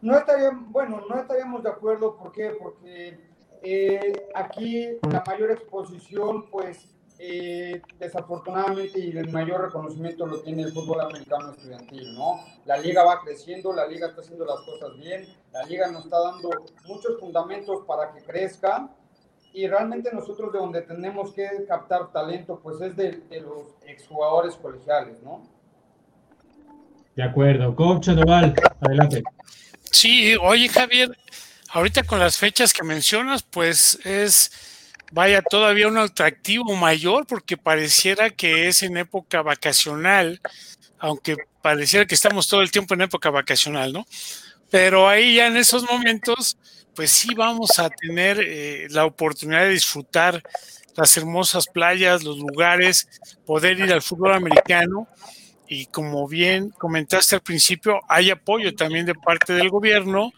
[0.00, 2.50] No estaríamos, bueno, no estaríamos de acuerdo, ¿por qué?
[2.60, 3.20] Porque
[3.62, 6.91] eh, aquí la mayor exposición, pues
[7.24, 12.40] eh, desafortunadamente y el mayor reconocimiento lo tiene el fútbol americano estudiantil, ¿no?
[12.64, 16.18] La liga va creciendo, la liga está haciendo las cosas bien, la liga nos está
[16.18, 16.50] dando
[16.84, 18.90] muchos fundamentos para que crezca
[19.52, 24.56] y realmente nosotros de donde tenemos que captar talento, pues es de, de los exjugadores
[24.56, 25.46] colegiales, ¿no?
[27.14, 27.76] De acuerdo.
[27.76, 29.22] Coach Sandoval, adelante.
[29.92, 31.16] Sí, oye Javier,
[31.70, 34.71] ahorita con las fechas que mencionas, pues es,
[35.12, 40.40] vaya, todavía un atractivo mayor porque pareciera que es en época vacacional,
[40.98, 44.06] aunque pareciera que estamos todo el tiempo en época vacacional, ¿no?
[44.70, 46.56] Pero ahí ya en esos momentos,
[46.94, 50.42] pues sí vamos a tener eh, la oportunidad de disfrutar
[50.96, 53.06] las hermosas playas, los lugares,
[53.44, 55.08] poder ir al fútbol americano
[55.68, 60.32] y como bien comentaste al principio, hay apoyo también de parte del gobierno,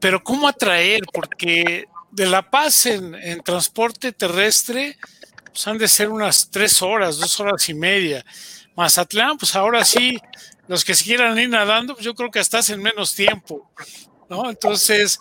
[0.00, 1.02] pero ¿cómo atraer?
[1.12, 4.96] Porque de La Paz en, transporte terrestre
[5.44, 8.24] pues han de ser unas tres horas, dos horas y media.
[8.74, 10.18] Mazatlán, pues ahora sí,
[10.66, 13.70] los que se quieran ir nadando, pues yo creo que hasta en menos tiempo,
[14.30, 14.48] ¿no?
[14.48, 15.18] Entonces,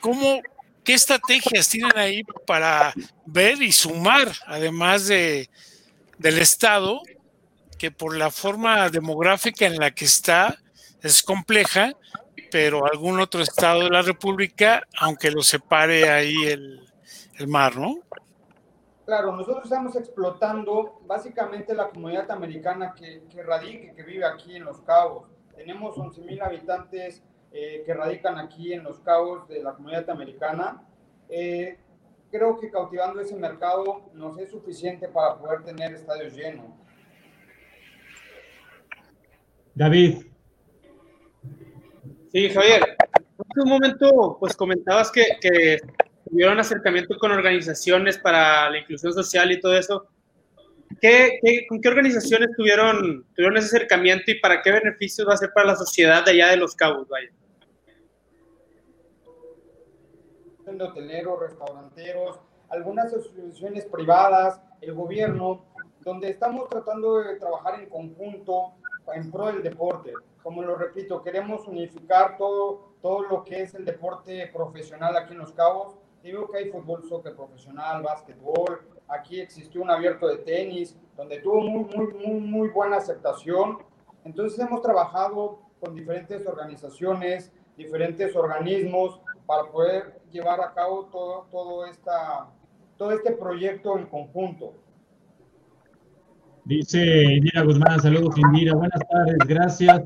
[0.00, 0.40] ¿cómo,
[0.84, 2.92] qué estrategias tienen ahí para
[3.24, 5.48] ver y sumar, además de,
[6.18, 7.00] del Estado,
[7.78, 10.58] que por la forma demográfica en la que está
[11.02, 11.92] es compleja,
[12.54, 17.96] pero algún otro estado de la República, aunque lo separe ahí el, mar, ¿no?
[19.04, 24.66] Claro, nosotros estamos explotando básicamente la comunidad americana que, que radica, que vive aquí en
[24.66, 25.24] Los Cabos.
[25.56, 30.80] Tenemos 11.000 habitantes eh, que radican aquí en Los Cabos de la comunidad americana.
[31.28, 31.76] Eh,
[32.30, 36.66] creo que cautivando ese mercado nos es suficiente para poder tener estadios llenos.
[39.74, 40.33] David.
[42.34, 42.96] Sí, Javier.
[43.38, 45.78] En un momento, pues comentabas que, que
[46.28, 50.08] tuvieron acercamiento con organizaciones para la inclusión social y todo eso.
[51.00, 55.52] ¿qué, con qué organizaciones tuvieron, tuvieron ese acercamiento y para qué beneficios va a ser
[55.54, 57.06] para la sociedad de allá de Los Cabos?
[57.08, 57.30] Vaya.
[60.66, 65.66] hoteleros, restauranteros, algunas asociaciones privadas, el gobierno,
[66.00, 68.72] donde estamos tratando de trabajar en conjunto
[69.14, 70.12] en pro del deporte.
[70.44, 75.38] Como lo repito, queremos unificar todo, todo lo que es el deporte profesional aquí en
[75.38, 75.96] Los Cabos.
[76.22, 78.82] Digo que hay fútbol, soccer profesional, básquetbol.
[79.08, 83.78] Aquí existió un abierto de tenis, donde tuvo muy, muy, muy, muy buena aceptación.
[84.22, 91.86] Entonces hemos trabajado con diferentes organizaciones, diferentes organismos para poder llevar a cabo todo, todo,
[91.86, 92.50] esta,
[92.98, 94.74] todo este proyecto en conjunto.
[96.66, 100.02] Dice Indira Guzmán, saludos Indira, buenas tardes, gracias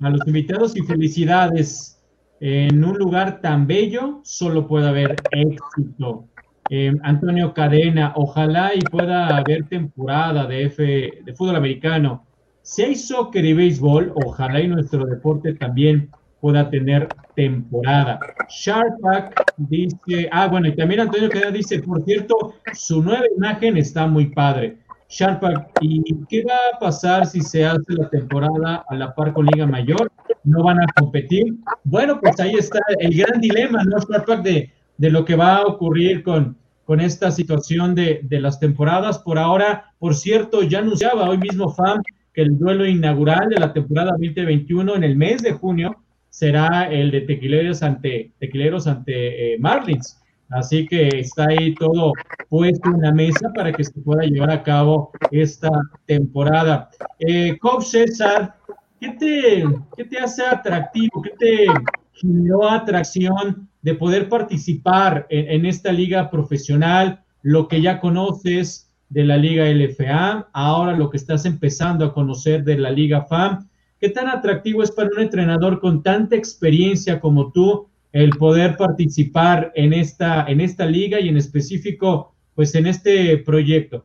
[0.00, 1.98] a los invitados y felicidades.
[2.40, 6.28] En un lugar tan bello solo puede haber éxito.
[6.70, 12.26] Eh, Antonio Cadena, ojalá y pueda haber temporada de, F, de fútbol americano.
[12.62, 18.18] Si hay soccer y béisbol, ojalá y nuestro deporte también pueda tener temporada.
[18.48, 24.06] Sharpak dice, ah, bueno, y también Antonio Queda dice, por cierto, su nueva imagen está
[24.08, 24.78] muy padre.
[25.12, 29.44] Sharpak, ¿y qué va a pasar si se hace la temporada a la par con
[29.44, 30.10] Liga Mayor?
[30.42, 31.54] ¿No van a competir?
[31.84, 35.66] Bueno, pues ahí está el gran dilema, ¿no, Sharpak, de, de lo que va a
[35.66, 39.18] ocurrir con, con esta situación de, de las temporadas.
[39.18, 43.74] Por ahora, por cierto, ya anunciaba hoy mismo FAM que el duelo inaugural de la
[43.74, 45.94] temporada 2021 en el mes de junio
[46.30, 50.21] será el de Tequileros ante, Tequileros ante eh, Marlins.
[50.52, 52.12] Así que está ahí todo
[52.48, 55.70] puesto en la mesa para que se pueda llevar a cabo esta
[56.06, 56.90] temporada.
[57.18, 58.56] Eh, Coach César,
[59.00, 59.64] ¿qué te,
[59.96, 61.22] ¿qué te hace atractivo?
[61.22, 61.66] ¿Qué te
[62.12, 67.22] generó atracción de poder participar en, en esta liga profesional?
[67.42, 72.64] Lo que ya conoces de la liga LFA, ahora lo que estás empezando a conocer
[72.64, 73.68] de la liga FAM
[74.02, 79.72] ¿Qué tan atractivo es para un entrenador con tanta experiencia como tú el poder participar
[79.74, 84.04] en esta, en esta liga y en específico, pues en este proyecto?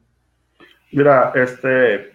[0.91, 2.12] Mira, este,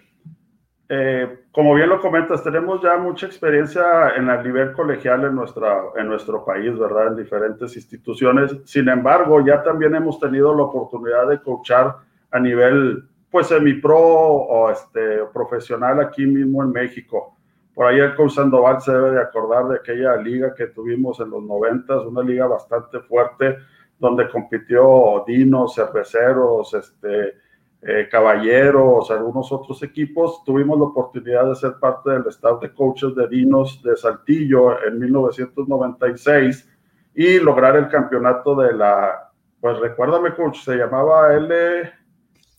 [0.89, 5.75] eh, como bien lo comentas, tenemos ya mucha experiencia en el nivel colegial en, nuestra,
[5.95, 7.07] en nuestro país, ¿verdad?
[7.07, 8.57] En diferentes instituciones.
[8.65, 11.95] Sin embargo, ya también hemos tenido la oportunidad de coachar
[12.31, 17.32] a nivel, pues, semi-pro o este, profesional aquí mismo en México.
[17.73, 21.31] Por ahí el coach Sandoval se debe de acordar de aquella liga que tuvimos en
[21.31, 23.57] los noventas, una liga bastante fuerte,
[23.97, 27.35] donde compitió Dinos, Cerveceros, este,
[27.81, 30.43] eh, Caballeros, algunos otros equipos.
[30.45, 34.99] Tuvimos la oportunidad de ser parte del staff de coaches de Dinos de Saltillo en
[34.99, 36.69] 1996
[37.15, 41.91] y lograr el campeonato de la, pues recuérdame coach, se llamaba L,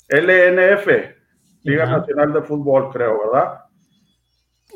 [0.08, 0.86] LNF,
[1.62, 3.63] Liga Nacional de Fútbol, creo, ¿verdad?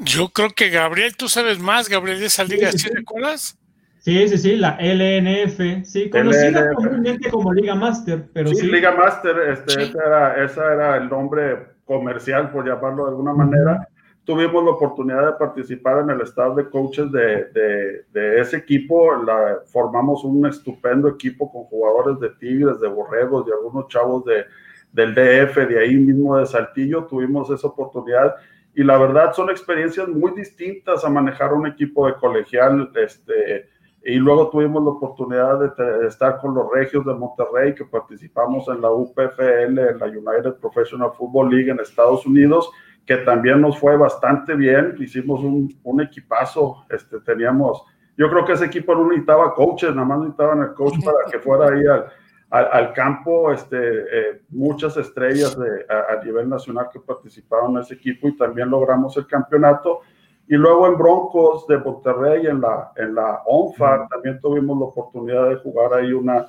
[0.00, 3.58] Yo creo que Gabriel, tú sabes más, Gabriel, de esa liga, ¿sí, recuerdas?
[3.98, 8.66] Sí, sí, sí, la LNF, sí, conocida comúnmente como Liga Master, pero sí.
[8.66, 13.88] Liga Master, este, Ese, era, era, el nombre comercial, por llamarlo de alguna manera.
[14.24, 19.16] Tuvimos la oportunidad de participar en el staff de coaches de, de, de ese equipo.
[19.16, 24.44] La, formamos un estupendo equipo con jugadores de Tigres, de Borregos, y algunos chavos de,
[24.92, 27.04] del DF, de ahí mismo de Saltillo.
[27.04, 28.34] Tuvimos esa oportunidad
[28.78, 33.68] y la verdad son experiencias muy distintas a manejar un equipo de colegial, este,
[34.04, 38.80] y luego tuvimos la oportunidad de, estar con los Regios de Monterrey, que participamos en
[38.80, 42.70] la UPFL, en la United Professional Football League en Estados Unidos,
[43.04, 47.82] que también nos fue bastante bien, hicimos un, un equipazo, este, teníamos,
[48.16, 51.40] yo creo que ese equipo no necesitaba coaches, nada más necesitaban el coach para que
[51.40, 52.06] fuera ahí al,
[52.50, 58.28] al, campo este, eh, muchas estrellas de, a, nivel nacional que participaron en ese equipo
[58.28, 60.00] y también logramos el campeonato.
[60.46, 65.50] Y luego en Broncos de Monterrey, en la, en la ONFA, también tuvimos la oportunidad
[65.50, 66.46] de jugar ahí una,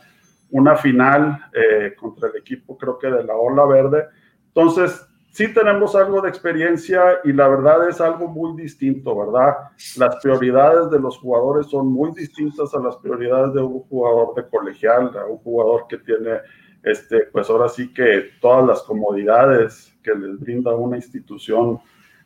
[0.52, 4.06] una final eh, contra el equipo, creo que de la Ola Verde.
[4.48, 9.56] Entonces, sí tenemos algo de experiencia y la verdad es algo muy distinto, ¿verdad?
[9.98, 14.48] Las prioridades de los jugadores son muy distintas a las prioridades de un jugador de
[14.50, 16.40] colegial, a un jugador que tiene,
[16.84, 21.80] este, pues ahora sí que todas las comodidades que les brinda una institución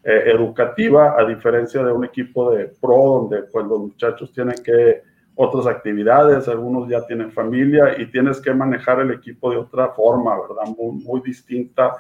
[0.04, 5.02] eh, educativa, a diferencia de un equipo de pro, donde pues los muchachos tienen que
[5.36, 10.40] otras actividades, algunos ya tienen familia y tienes que manejar el equipo de otra forma,
[10.40, 10.76] ¿verdad?
[10.78, 11.94] Muy, muy distinta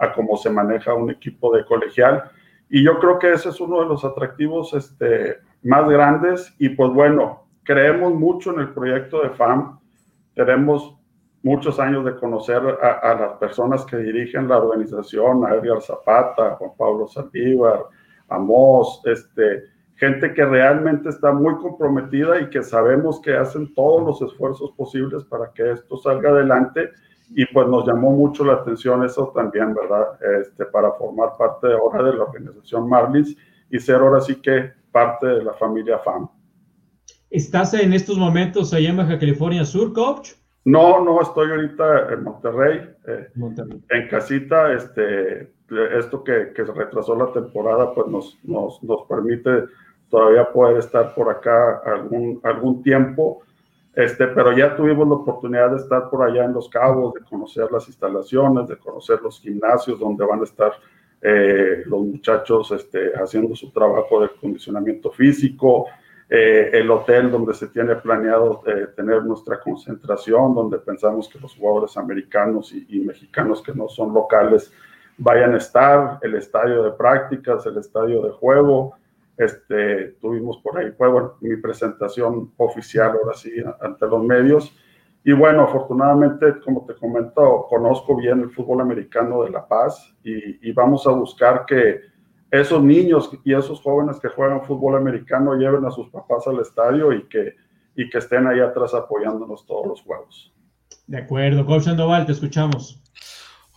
[0.00, 2.24] a cómo se maneja un equipo de colegial.
[2.68, 6.54] Y yo creo que ese es uno de los atractivos este, más grandes.
[6.58, 9.78] Y pues bueno, creemos mucho en el proyecto de FAM.
[10.34, 10.96] Tenemos
[11.42, 16.72] muchos años de conocer a, las personas que dirigen la organización, a Edgar Zapata, Juan
[16.76, 17.84] Pablo Saldívar,
[18.28, 19.64] a Moss, este,
[19.96, 25.24] gente que realmente está muy comprometida y que sabemos que hacen todos los esfuerzos posibles
[25.24, 26.90] para que esto salga adelante
[27.30, 30.18] y pues nos llamó mucho la atención eso también, ¿verdad?
[30.40, 33.36] Este, para formar parte ahora de la organización Marlins
[33.70, 36.28] y ser ahora sí que parte de la familia FAM.
[37.30, 40.32] ¿Estás en estos momentos allá en Baja California Sur, coach?
[40.64, 43.28] No, no, estoy ahorita en Monterrey, eh,
[43.90, 44.72] en casita.
[44.72, 45.52] Este,
[45.96, 49.64] esto que, que, se retrasó la temporada, pues nos, nos, nos, permite
[50.10, 53.42] todavía poder estar por acá algún, algún tiempo.
[53.94, 57.70] Este, pero ya tuvimos la oportunidad de estar por allá en Los Cabos, de conocer
[57.72, 60.72] las instalaciones, de conocer los gimnasios donde van a estar
[61.22, 65.86] eh, los muchachos este, haciendo su trabajo de condicionamiento físico,
[66.32, 71.54] eh, el hotel donde se tiene planeado eh, tener nuestra concentración, donde pensamos que los
[71.56, 74.72] jugadores americanos y, mexicanos que no son locales
[75.18, 78.94] vayan a estar, el estadio de prácticas, el estadio de juego.
[79.36, 83.50] Este, tuvimos por ahí, fue bueno, mi presentación oficial ahora sí
[83.80, 84.74] ante los medios.
[85.24, 90.72] Y bueno, afortunadamente, como te comento, conozco bien el fútbol americano de La Paz y,
[90.72, 92.00] vamos a buscar que
[92.50, 97.12] esos niños y esos jóvenes que juegan fútbol americano lleven a sus papás al estadio
[97.12, 97.54] y que,
[97.96, 100.52] y que estén ahí atrás apoyándonos todos los juegos.
[101.06, 103.02] De acuerdo, Coach Sandoval, te escuchamos.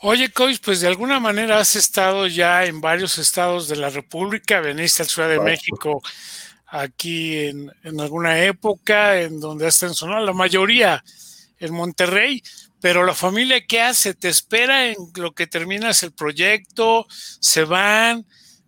[0.05, 4.59] Oye, Coach, pues de alguna manera has estado ya en varios estados de la República,
[4.59, 6.01] veniste al Ciudad de México
[6.67, 9.93] aquí en, en, alguna época, en donde has en
[10.25, 11.01] la mayoría
[11.57, 12.43] en Monterrey,
[12.81, 14.13] pero la familia, ¿qué hace?
[14.13, 17.07] ¿Te espera en lo que terminas el proyecto?
[17.39, 18.25] ¿Se van?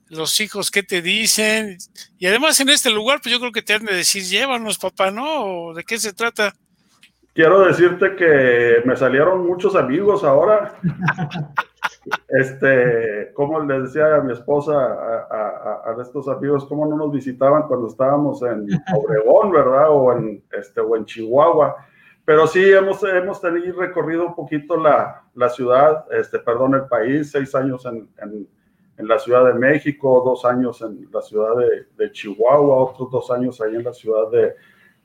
[0.08, 1.78] los hijos qué te dicen.
[2.18, 5.12] Y además en este lugar, pues yo creo que te han de decir, llévanos, papá,
[5.12, 5.74] ¿no?
[5.74, 6.56] ¿De qué se trata?
[7.36, 10.76] Quiero decirte que me salieron muchos amigos ahora.
[12.30, 17.68] este, como les decía a mi esposa, a, a, estos amigos, cómo no nos visitaban
[17.68, 19.90] cuando estábamos en Obregón, ¿verdad?
[19.90, 21.76] O en, este, o en Chihuahua.
[22.24, 27.32] Pero sí, hemos, hemos tenido recorrido un poquito la, la ciudad, este, perdón, el país,
[27.32, 28.48] seis años en, en
[28.98, 31.54] en la Ciudad de México, dos años en la ciudad
[31.98, 34.56] de, Chihuahua, otros dos años ahí en la ciudad de,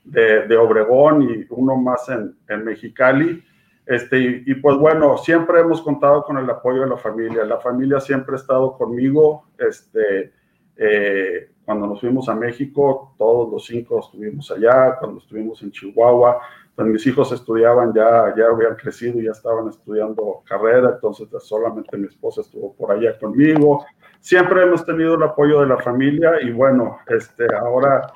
[0.05, 3.43] de, Obregón y uno más en, en Mexicali.
[3.87, 7.45] Este, y, pues bueno, siempre hemos contado con el apoyo de la familia.
[7.45, 9.47] La familia siempre ha estado conmigo.
[9.59, 10.33] Este,
[10.77, 14.97] eh, cuando nos fuimos a México, todos los cinco estuvimos allá.
[14.99, 16.41] Cuando estuvimos en Chihuahua,
[16.75, 21.45] pues mis hijos estudiaban, ya, ya habían crecido y ya estaban estudiando carrera, entonces pues,
[21.45, 23.85] solamente mi esposa estuvo por allá conmigo.
[24.21, 28.13] Siempre hemos tenido el apoyo de la familia y bueno, este, ahora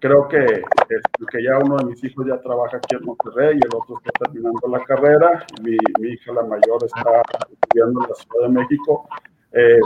[0.00, 3.64] creo que, este, que ya uno de mis hijos ya trabaja aquí en Monterrey y
[3.64, 5.46] el otro está terminando la carrera.
[5.62, 9.08] Mi, mi hija, la mayor, está estudiando en la Ciudad de México.
[9.52, 9.80] Eh,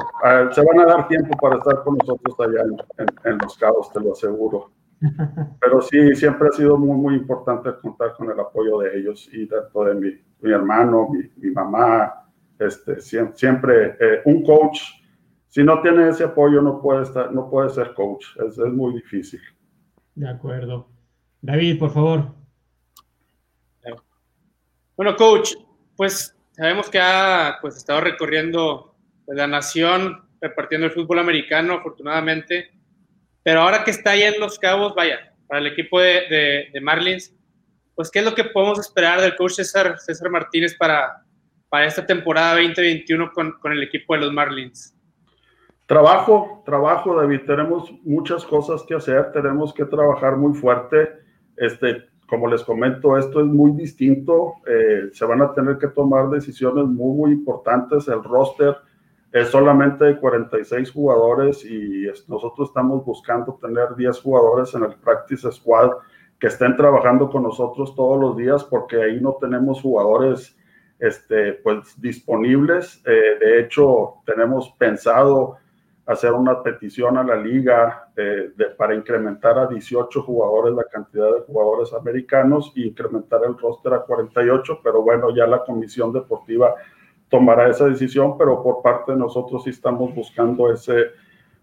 [0.53, 4.01] se van a dar tiempo para estar con nosotros allá en, en Los Cabos, te
[4.01, 4.71] lo aseguro.
[5.61, 9.47] Pero sí, siempre ha sido muy, muy importante contar con el apoyo de ellos y
[9.47, 12.27] tanto de mi, mi hermano, mi, mi, mamá,
[12.59, 14.81] este, siempre, eh, un coach,
[15.49, 18.95] si no tiene ese apoyo no puede, estar, no puede ser coach, es, es muy
[18.95, 19.41] difícil.
[20.15, 20.89] De acuerdo.
[21.41, 22.35] David, por favor.
[24.97, 25.55] Bueno, coach,
[25.97, 28.95] pues sabemos que ha pues, estado recorriendo
[29.27, 32.71] la nación, repartiendo el fútbol americano, afortunadamente.
[33.43, 37.35] Pero ahora que está ahí en Los Cabos, vaya, para el equipo de, de, Marlins,
[37.97, 41.25] pues ¿qué es lo que podemos esperar del coach César, César Martínez para,
[41.69, 44.94] para esta temporada 2021 con, con el equipo de los Marlins?
[45.87, 47.43] Trabajo, trabajo, David.
[47.47, 51.11] Tenemos muchas cosas que hacer, tenemos que trabajar muy fuerte.
[51.57, 54.55] Este, como les comento, esto es muy distinto.
[54.67, 58.09] Eh, se van a tener que tomar decisiones muy, importantes.
[58.09, 58.77] El roster
[59.31, 65.51] es solamente de 46 jugadores y nosotros estamos buscando tener 10 jugadores en el practice
[65.53, 65.91] squad
[66.39, 70.57] que estén trabajando con nosotros todos los días porque ahí no tenemos jugadores
[70.99, 73.03] este, pues, disponibles.
[73.05, 75.59] Eh, de hecho, tenemos pensado
[76.07, 78.09] hacer una petición a la liga
[78.77, 84.01] para incrementar a 18 jugadores la cantidad de jugadores americanos e incrementar el roster a
[84.01, 86.75] 48, pero bueno, ya la comisión deportiva
[87.31, 91.07] tomará esa decisión, pero por parte de nosotros sí estamos buscando ese,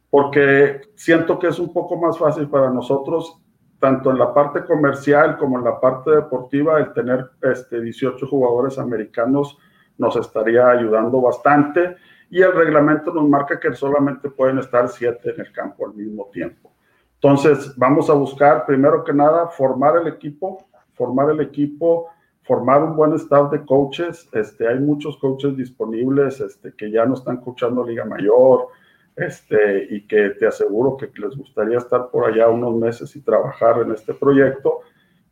[0.09, 3.39] porque siento que es un poco más fácil para nosotros,
[3.79, 8.77] tanto en la parte comercial como en la parte deportiva, el tener este, 18 jugadores
[8.79, 9.57] americanos
[9.97, 11.95] nos estaría ayudando bastante
[12.31, 16.29] y el reglamento nos marca que solamente pueden estar 7 en el campo al mismo
[16.31, 16.71] tiempo.
[17.15, 22.07] Entonces, vamos a buscar, primero que nada, formar el equipo, formar el equipo,
[22.43, 24.29] formar un buen staff de coaches.
[24.31, 28.69] Este, hay muchos coaches disponibles este, que ya no están coachando Liga Mayor
[29.17, 33.81] este, y que te aseguro que les gustaría estar por allá unos meses y trabajar
[33.81, 34.79] en este proyecto.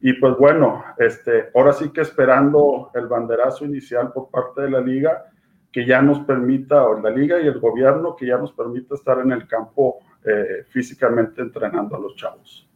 [0.02, 4.82] Y pues bueno, este, ahora sí que esperando el banderazo inicial por parte de la
[4.82, 5.32] liga,
[5.72, 9.20] que ya nos permita, o la liga y el gobierno, que ya nos permita estar
[9.20, 12.68] en el campo eh, físicamente entrenando a los chavos.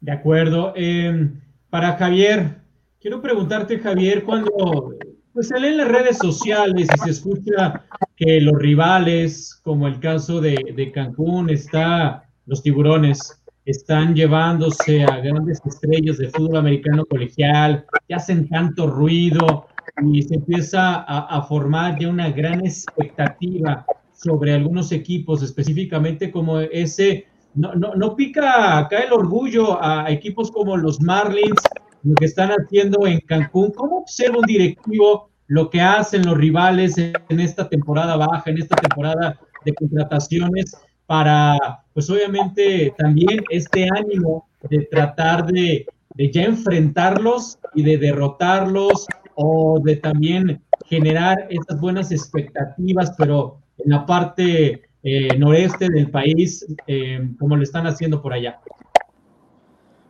[0.00, 0.72] De acuerdo.
[0.74, 1.40] Em,
[1.70, 2.56] para Javier,
[3.00, 4.94] quiero preguntarte, Javier, cuando
[5.32, 7.84] pues, sale en las redes sociales y se escucha
[8.16, 15.18] que los rivales, como el caso de, de Cancún, está, los tiburones, están llevándose a
[15.18, 19.68] grandes estrellas de fútbol americano colegial, que hacen tanto ruido
[20.00, 27.26] y se empieza a, formar ya una gran expectativa sobre algunos equipos, específicamente como ese,
[27.54, 31.60] no, no, no pica acá el orgullo a equipos como los Marlins,
[32.02, 33.72] lo que están haciendo en Cancún.
[33.72, 38.76] ¿Cómo observa un directivo lo que hacen los rivales en esta temporada baja, en esta
[38.76, 40.76] temporada de contrataciones?
[41.12, 45.86] para, pues obviamente también este ánimo de tratar de,
[46.16, 49.06] ya enfrentarlos y de derrotarlos
[49.42, 56.64] o de también generar estas buenas expectativas, pero en la parte eh, noreste del país,
[56.86, 58.60] eh, como lo están haciendo por allá.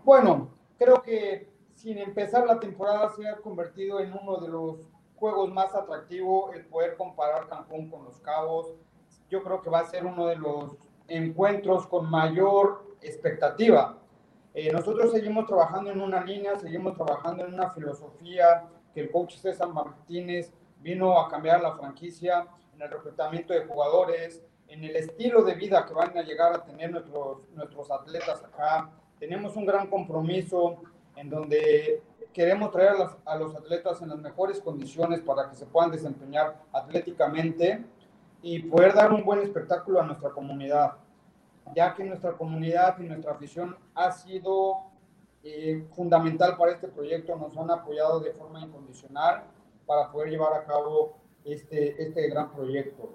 [0.05, 5.51] Bueno, creo que sin empezar la temporada se ha convertido en uno de los juegos
[5.53, 8.74] más atractivos el poder comparar Cancún con los Cabos.
[9.30, 10.76] Yo creo que va a ser uno de los
[11.09, 13.99] encuentros con mayor expectativa.
[14.55, 19.36] Eh, nosotros seguimos trabajando en una línea, seguimos trabajando en una filosofía que el coach
[19.36, 25.43] César Martínez vino a cambiar la franquicia en el reclutamiento de jugadores, en el estilo
[25.43, 28.90] de vida que van a llegar a tener nuestros, nuestros atletas acá.
[29.18, 30.78] Tenemos un gran compromiso
[31.16, 35.57] en donde queremos traer a los, a los atletas en las mejores condiciones para que
[35.57, 37.84] se puedan desempeñar atléticamente
[38.43, 40.95] y poder dar un buen espectáculo a nuestra comunidad,
[41.76, 44.91] ya que nuestra comunidad y nuestra afición ha sido
[45.45, 49.43] eh, fundamental para este proyecto, nos han apoyado de forma incondicional
[49.86, 53.12] para poder llevar a cabo este, este gran proyecto.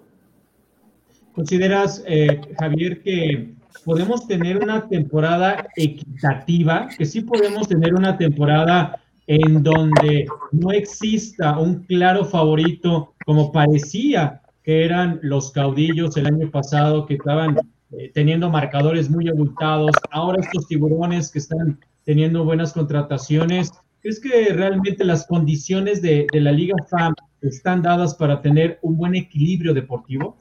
[1.34, 3.54] ¿Consideras, eh, Javier, que
[3.84, 11.58] podemos tener una temporada equitativa, que sí podemos tener una temporada en donde no exista
[11.58, 17.56] un claro favorito como parecía que eran los caudillos el año pasado, que estaban
[17.92, 21.78] eh, teniendo marcadores muy abultados, ahora estos tiburones que están
[22.08, 23.70] teniendo buenas contrataciones.
[24.00, 28.96] ¿Crees que realmente las condiciones de, de la Liga FAM están dadas para tener un
[28.96, 30.38] buen equilibrio deportivo?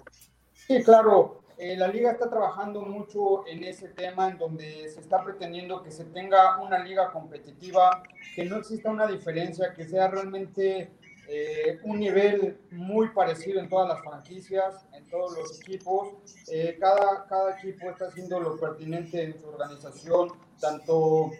[0.53, 1.41] Sí, claro.
[1.57, 5.91] Eh, la liga está trabajando mucho en ese tema, en donde se está pretendiendo que
[5.91, 8.01] se tenga una liga competitiva,
[8.33, 10.91] que no exista una diferencia, que sea realmente
[11.27, 16.13] eh, un nivel muy parecido en todas las franquicias, en todos los equipos.
[16.49, 20.29] Eh, cada, cada equipo está haciendo lo pertinente en su organización,
[20.61, 21.31] tanto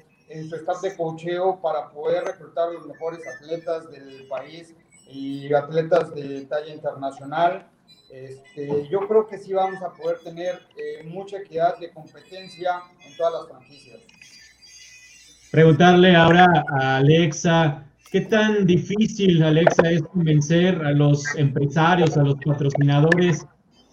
[0.49, 4.75] su staff de cocheo para poder reclutar los mejores atletas del país
[5.09, 7.67] y atletas de talla internacional.
[8.09, 13.17] Este, yo creo que sí vamos a poder tener eh, mucha equidad de competencia en
[13.17, 13.99] todas las franquicias.
[15.51, 16.47] Preguntarle ahora
[16.79, 23.45] a Alexa, ¿Qué tan difícil, Alexa, es convencer a los empresarios, a los patrocinadores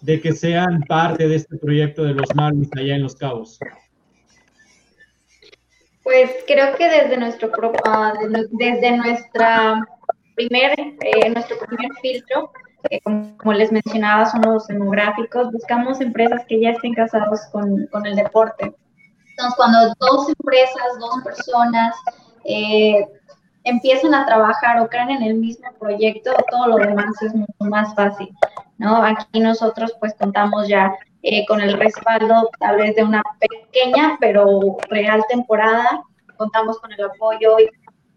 [0.03, 3.59] de que sean parte de este proyecto de los Marlins allá en Los Cabos?
[6.05, 9.85] Pues creo que desde nuestro uh, desde nuestra
[10.35, 12.53] primer eh, nuestro primer filtro,
[12.91, 18.07] eh, como, les mencionaba, son los demográficos, buscamos empresas que ya estén casados con, con
[18.07, 18.75] el deporte.
[19.31, 21.95] Entonces, cuando dos empresas, dos personas
[22.45, 23.07] eh,
[23.65, 27.95] empiezan a trabajar o creen en el mismo proyecto, todo lo demás es mucho más
[27.95, 28.29] fácil,
[28.79, 29.03] ¿no?
[29.03, 34.77] Aquí nosotros pues contamos ya eh, con el respaldo tal vez de una pequeña pero
[34.89, 36.03] real temporada,
[36.37, 37.71] contamos con el apoyo y,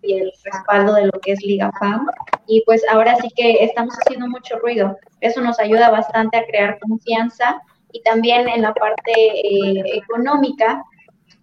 [0.03, 2.07] el respaldo de lo que es Liga FAM.
[2.45, 6.79] Y pues ahora sí que estamos haciendo mucho ruido, eso nos ayuda bastante a crear
[6.79, 7.61] confianza.
[7.91, 10.83] Y también en la parte eh, económica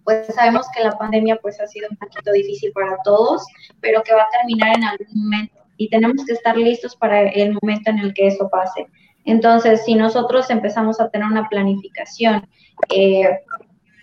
[0.05, 3.45] pues sabemos que la pandemia pues ha sido un poquito difícil para todos,
[3.81, 5.55] pero que va a terminar en algún momento.
[5.77, 8.87] Y tenemos que estar listos para el momento en el que eso pase.
[9.25, 12.47] Entonces, si nosotros empezamos a tener una planificación,
[12.89, 13.39] eh,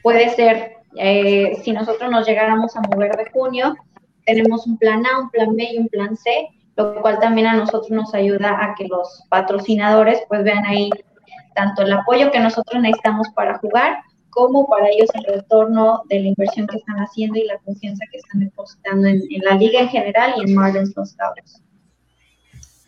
[0.03, 3.75] puede ser, eh, si nosotros nos llegáramos a mover de junio,
[4.27, 7.55] tenemos un plan A, un plan B y un plan C, lo cual también a
[7.55, 10.91] nosotros nos ayuda a que los patrocinadores pues vean ahí
[11.55, 13.99] tanto el apoyo que nosotros necesitamos para jugar
[14.31, 18.16] como para ellos el retorno de la inversión que están haciendo y la confianza que
[18.18, 21.62] están depositando en, la liga en general y en Marlins Los Cabos.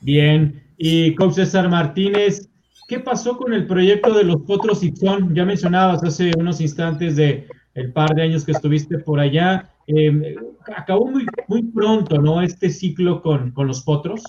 [0.00, 2.48] Bien, y con César Martínez,
[2.88, 5.34] ¿qué pasó con el proyecto de los Potros Son?
[5.34, 9.70] Ya mencionabas hace unos instantes de el par de años que estuviste por allá.
[9.86, 10.36] Eh,
[10.76, 12.40] acabó muy, pronto, ¿no?
[12.40, 14.22] Este ciclo con, con los Potros.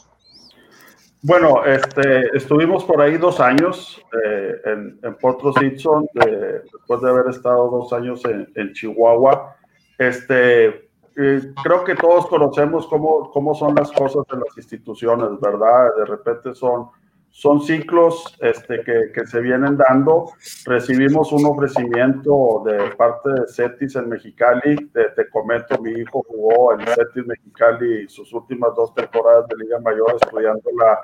[1.21, 7.29] Bueno, este, estuvimos por ahí dos años eh, en, en Potros Hitson, después de haber
[7.29, 9.55] estado dos años en, Chihuahua.
[9.97, 10.84] Este,
[11.15, 15.95] creo que todos conocemos cómo, cómo son las cosas en las instituciones, ¿verdad?
[15.97, 16.89] De repente son,
[17.31, 20.31] son ciclos este, que, que se vienen dando.
[20.65, 24.75] Recibimos un ofrecimiento de parte de CETIS en Mexicali.
[24.87, 29.79] Te, te comento, mi hijo jugó en CETIS Mexicali sus últimas dos temporadas de Liga
[29.79, 30.99] Mayor estudiando la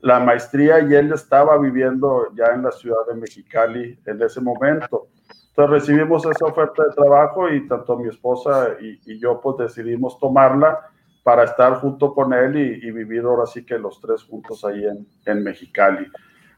[0.00, 5.08] la maestría y él estaba viviendo ya en la ciudad de Mexicali en ese momento.
[5.56, 10.90] Entonces recibimos esa oferta de trabajo y tanto mi esposa y, yo pues decidimos tomarla
[11.22, 15.06] para estar junto con él y, vivir ahora sí que los tres juntos ahí en,
[15.24, 16.06] en Mexicali.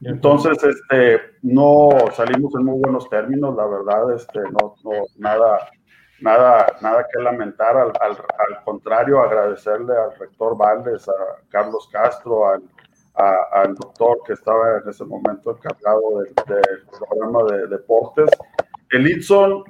[0.01, 5.69] Entonces, este, no salimos en muy buenos términos, la verdad, este, no, no nada,
[6.19, 11.13] nada, nada que lamentar, al, al, al contrario, agradecerle al rector Valdes, a
[11.49, 12.63] Carlos Castro, al,
[13.15, 16.33] al doctor que estaba en ese momento encargado del,
[16.97, 18.29] programa de deportes.
[18.91, 19.63] El Itson,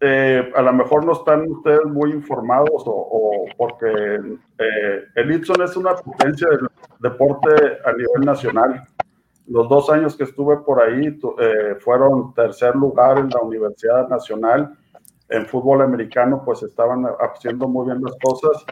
[0.00, 5.76] eh, a lo mejor no están ustedes muy informados o, porque eh, el Itson es
[5.76, 6.68] una potencia del
[7.00, 7.50] deporte
[7.84, 8.84] a nivel nacional.
[9.46, 11.06] Los dos años que estuve por ahí
[11.38, 14.74] eh, fueron tercer lugar en la Universidad Nacional
[15.28, 18.64] en fútbol americano, pues estaban haciendo muy bien las cosas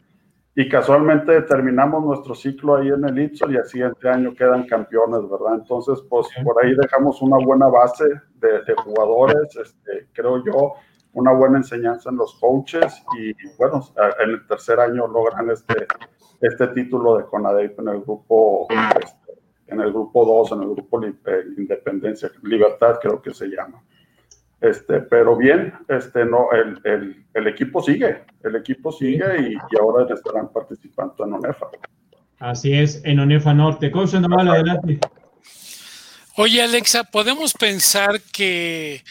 [0.54, 5.22] y casualmente terminamos nuestro ciclo ahí en el Ipsos y al siguiente año quedan campeones,
[5.30, 5.54] ¿verdad?
[5.54, 8.04] Entonces, pues por ahí dejamos una buena base
[8.42, 10.74] de, jugadores, este, creo yo,
[11.14, 13.82] una buena enseñanza en los coaches y bueno,
[14.20, 15.86] en el tercer año logran este,
[16.40, 19.22] este título de CONADEIP en el grupo este,
[19.68, 21.12] en el grupo 2, en el grupo eh,
[21.56, 23.82] Independencia, Libertad creo que se llama.
[24.60, 29.78] Este, pero bien, este, no, el, el, el equipo sigue, el equipo sigue y, y,
[29.80, 31.66] ahora estarán participando en ONEFA.
[32.38, 33.90] Así es, en ONEFA Norte.
[33.90, 35.00] Coach Naval, adelante.
[36.36, 39.04] Oye, Alexa, ¿podemos pensar que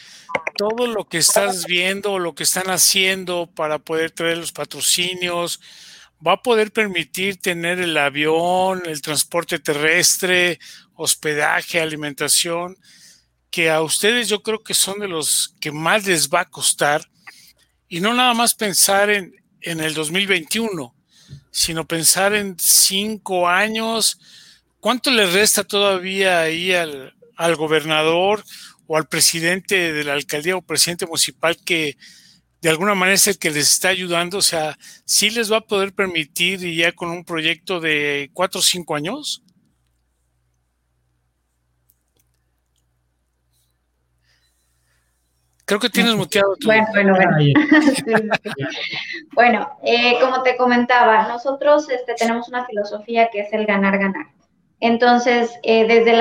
[0.55, 5.59] todo lo que estás viendo, lo que están haciendo para poder traer los patrocinios,
[6.25, 10.59] va a poder permitir tener el avión, el transporte terrestre,
[10.95, 12.77] hospedaje, alimentación?
[13.51, 17.05] que a ustedes yo creo que son de los que más les va a costar
[17.89, 20.95] y no nada más pensar en, en el 2021,
[21.51, 24.17] sino pensar en cinco años.
[24.81, 28.43] ¿Cuánto le resta todavía ahí al, al gobernador
[28.87, 31.97] o al presidente de la alcaldía o presidente municipal que
[32.61, 34.39] de alguna manera es el que les está ayudando?
[34.39, 34.75] O sea,
[35.05, 39.43] ¿sí les va a poder permitir ya con un proyecto de cuatro o cinco años?
[45.65, 46.55] Creo que tienes muteado.
[46.65, 47.35] Bueno, bueno, bueno.
[49.35, 54.40] bueno, eh, como te comentaba, nosotros este, tenemos una filosofía que es el ganar-ganar.
[54.81, 56.17] Entonces, eh, desde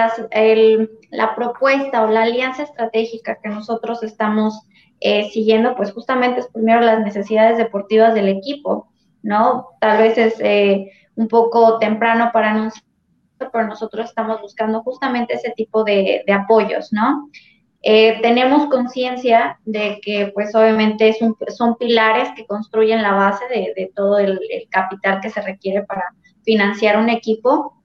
[1.10, 4.62] la propuesta o la alianza estratégica que nosotros estamos
[5.00, 8.92] eh, siguiendo, pues justamente es primero las necesidades deportivas del equipo,
[9.22, 9.70] ¿no?
[9.80, 10.34] Tal vez es
[11.16, 12.84] un poco temprano para anunciar,
[13.52, 17.28] pero nosotros estamos buscando justamente ese tipo de, apoyos, ¿no?
[17.82, 21.16] Eh, tenemos conciencia de que, pues obviamente,
[21.48, 24.38] son pilares que construyen la base de, todo el,
[24.70, 26.04] capital que se requiere para
[26.42, 27.79] financiar un equipo,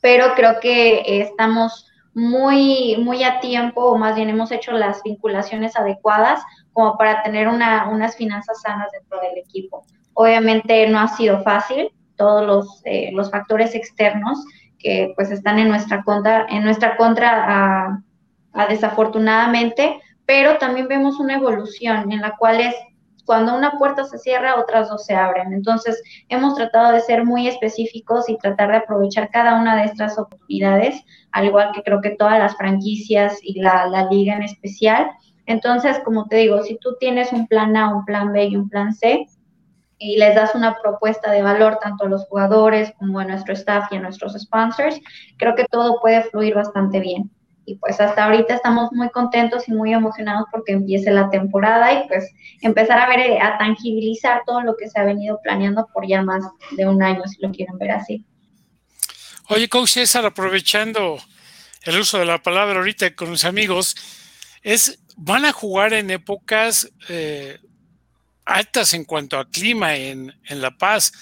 [0.00, 5.76] pero creo que estamos muy, muy a tiempo, o más bien hemos hecho las vinculaciones
[5.76, 6.42] adecuadas
[6.72, 9.84] como para tener unas finanzas sanas dentro del equipo.
[10.14, 14.44] Obviamente no ha sido fácil, todos los, eh, los factores externos
[14.78, 18.02] que pues están en nuestra contra, en nuestra contra
[18.52, 22.74] a, desafortunadamente, pero también vemos una evolución en la cual es
[23.28, 25.52] cuando una puerta se cierra, otras dos se abren.
[25.52, 30.18] Entonces, hemos tratado de ser muy específicos y tratar de aprovechar cada una de estas
[30.18, 35.10] oportunidades, al igual que creo que todas las franquicias y la, liga en especial.
[35.44, 38.70] Entonces, como te digo, si tú tienes un plan A, un plan B y un
[38.70, 39.26] plan C,
[39.98, 43.92] y les das una propuesta de valor tanto a los jugadores como a nuestro staff
[43.92, 44.98] y a nuestros sponsors,
[45.36, 47.30] creo que todo puede fluir bastante bien
[47.68, 52.08] y pues hasta ahorita estamos muy contentos y muy emocionados porque empiece la temporada y
[52.08, 52.24] pues
[52.62, 56.22] empezar a ver, eh, a tangibilizar todo lo que se ha venido planeando por ya
[56.22, 58.24] más de un año, si lo quieren ver así.
[59.50, 61.18] Oye, Coach César, aprovechando
[61.82, 63.94] el uso de la palabra ahorita con mis amigos,
[64.62, 67.58] es van a jugar en épocas eh,
[68.46, 71.12] altas en cuanto a clima en, La Paz,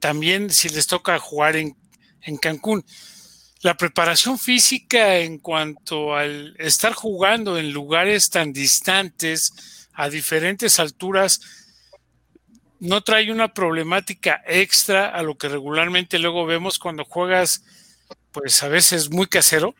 [0.00, 1.74] también si les toca jugar en,
[2.20, 2.84] en Cancún.
[3.64, 11.40] La preparación física en cuanto al estar jugando en lugares tan distantes, a diferentes alturas,
[12.78, 17.64] no trae una problemática extra a lo que regularmente luego vemos cuando juegas,
[18.32, 19.74] pues a veces muy casero?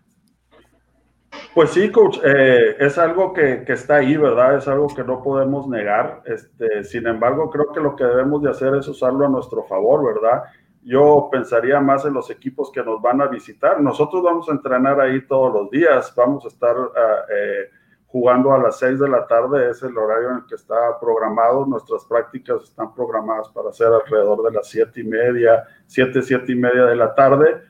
[1.53, 4.57] Pues sí, coach, eh, es algo que, que, está ahí, ¿verdad?
[4.57, 6.23] Es algo que no podemos negar.
[6.25, 10.07] Este, sin embargo, creo que lo que debemos de hacer es usarlo a nuestro favor,
[10.15, 10.45] ¿verdad?
[10.85, 13.81] Yo pensaría más en los equipos que nos van a visitar.
[13.81, 16.79] Nosotros vamos a entrenar ahí todos los días, vamos a estar...
[16.79, 16.93] Uh,
[17.35, 17.71] eh,
[18.15, 21.67] jugando a las 6 de la tarde, es el horario en el que está programado.
[21.67, 26.55] Nuestras prácticas están programadas para ser alrededor de las 7 y media, 7, 7 y
[26.55, 27.63] media de la tarde.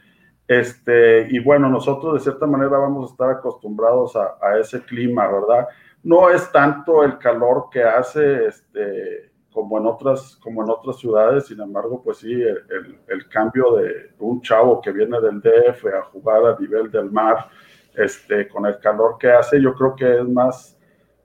[0.47, 5.67] Este, y bueno, nosotros de cierta manera vamos a estar acostumbrados a ese clima, ¿verdad?
[6.03, 11.47] No es tanto el calor que hace este, como, en otras, como en otras ciudades,
[11.47, 16.03] sin embargo, pues sí, el, el cambio de un chavo que viene del DF a
[16.03, 17.49] jugar a nivel del mar,
[17.97, 20.77] este, con el calor que hace, yo creo que es más,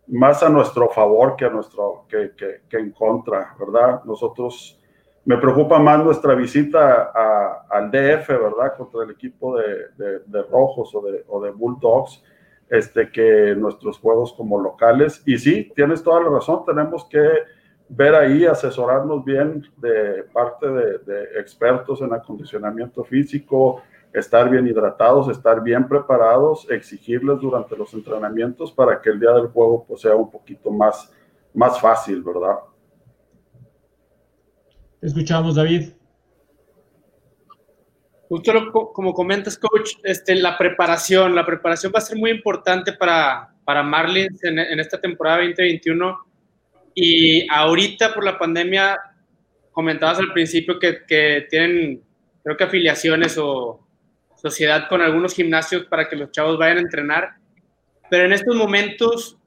[0.07, 4.03] más a nuestro favor que, a nuestro, que, que, en contra, ¿verdad?
[4.05, 4.79] Nosotros,
[5.25, 8.75] me preocupa más nuestra visita a, al DF, ¿verdad?
[8.77, 12.23] Contra el equipo de, de, Rojos o de, o de Bulldogs,
[12.69, 15.21] este, que nuestros juegos como locales.
[15.25, 17.27] Y sí, tienes toda la razón, tenemos que
[17.89, 23.81] ver ahí, asesorarnos bien de parte de, de expertos en acondicionamiento físico,
[24.13, 29.47] estar bien hidratados, estar bien preparados, exigirles durante los entrenamientos para que el día del
[29.47, 31.11] juego pues, sea un poquito más,
[31.53, 32.57] más fácil, ¿verdad?
[35.01, 35.89] Escuchamos, David.
[38.27, 38.51] Justo
[38.93, 43.81] como comentas, coach, este, la preparación, la preparación va a ser muy importante para, para
[43.81, 46.28] Marlins en, esta temporada 2021.
[46.93, 48.97] Y ahorita por la pandemia,
[49.71, 52.03] comentabas al principio que, que tienen,
[52.43, 53.87] creo que afiliaciones o,
[54.41, 57.35] sociedad con algunos gimnasios para que los chavos vayan a entrenar.
[58.09, 59.37] Pero en estos momentos,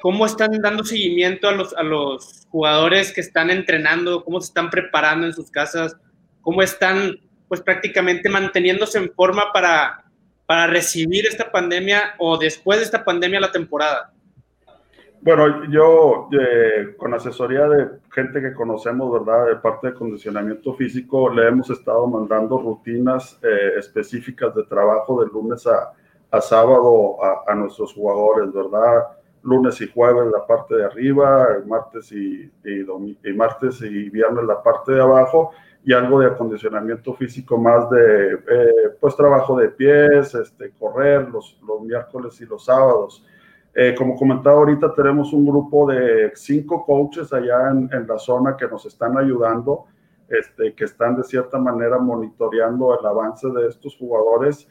[0.00, 4.22] ¿cómo están dando seguimiento a los, a los jugadores que están entrenando?
[4.24, 5.96] ¿Cómo se están preparando en sus casas?
[6.42, 7.18] ¿Cómo están,
[7.48, 10.04] pues prácticamente manteniéndose en forma para,
[10.46, 14.12] para recibir esta pandemia o después de esta pandemia la temporada?
[15.22, 19.48] Bueno, yo eh, con asesoría de gente que conocemos, ¿verdad?
[19.48, 25.30] De parte de condicionamiento físico, le hemos estado mandando rutinas eh, específicas de trabajo de
[25.30, 25.92] lunes a,
[26.30, 29.08] a sábado a, nuestros jugadores, ¿verdad?
[29.42, 34.92] Lunes y jueves la parte de arriba, martes y, y, martes y viernes la parte
[34.92, 35.50] de abajo
[35.84, 41.58] y algo de acondicionamiento físico más de, eh, pues, trabajo de pies, este, correr los,
[41.66, 43.22] los miércoles y los sábados.
[43.74, 48.66] Eh, como comentaba ahorita, tenemos un grupo de cinco coaches allá en, la zona que
[48.66, 49.84] nos están ayudando,
[50.28, 54.68] este, que están de cierta manera monitoreando el avance de estos jugadores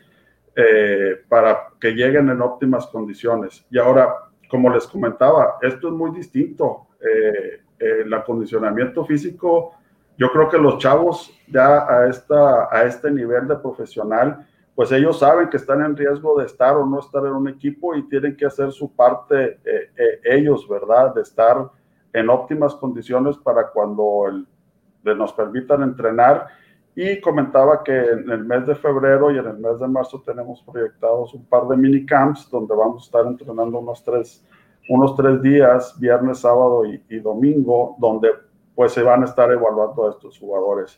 [0.56, 3.66] eh, para que lleguen en óptimas condiciones.
[3.70, 4.14] Y ahora,
[4.50, 6.88] como les comentaba, esto es muy distinto.
[7.00, 9.74] Eh, el acondicionamiento físico,
[10.18, 14.46] yo creo que los chavos ya a, esta, a este nivel de profesional,
[14.80, 17.96] pues ellos saben que están en riesgo de estar o no estar en un equipo
[17.96, 21.14] y tienen que hacer su parte eh, eh, ellos, ¿verdad?
[21.14, 21.70] De estar
[22.14, 26.48] en óptimas condiciones para cuando el, nos permitan entrenar.
[26.96, 30.62] Y comentaba que en el mes de febrero y en el mes de marzo tenemos
[30.62, 34.48] proyectados un par de minicamps donde vamos a estar entrenando unos tres,
[34.88, 38.30] unos tres días, viernes, sábado y, domingo, donde
[38.76, 40.98] pues se van a estar evaluando a estos jugadores.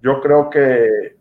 [0.00, 1.17] Yo creo que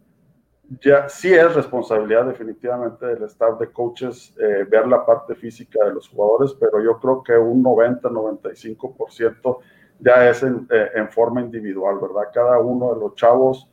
[0.82, 5.94] ya sí es responsabilidad definitivamente del staff de coaches eh, ver la parte física de
[5.94, 9.60] los jugadores, pero yo creo que un 90-95%
[10.00, 12.30] ya es en, eh, en, forma individual, ¿verdad?
[12.34, 13.70] Cada uno de los chavos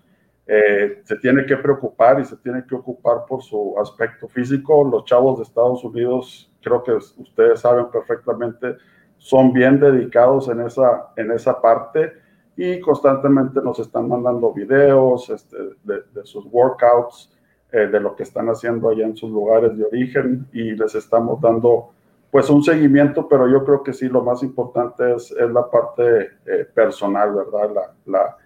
[0.47, 4.85] eh, se tiene que preocupar y se tiene que ocupar por su aspecto físico.
[4.85, 8.77] Los chavos de Estados Unidos, creo que ustedes saben perfectamente,
[9.19, 12.24] son bien dedicados en esa, en esa parte
[12.57, 17.33] y constantemente nos están mandando videos este, de, sus workouts,
[17.73, 21.41] eh, de lo que están haciendo allá en sus lugares de origen y les estamos
[21.41, 21.91] dando
[22.31, 26.31] pues un seguimiento, pero yo creo que sí, lo más importante es, es la parte
[26.47, 27.71] eh, personal, ¿verdad?
[27.73, 28.37] La, la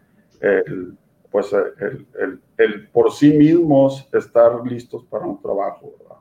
[1.30, 6.16] pues el, el, el, por sí mismos estar listos para un trabajo, ¿verdad?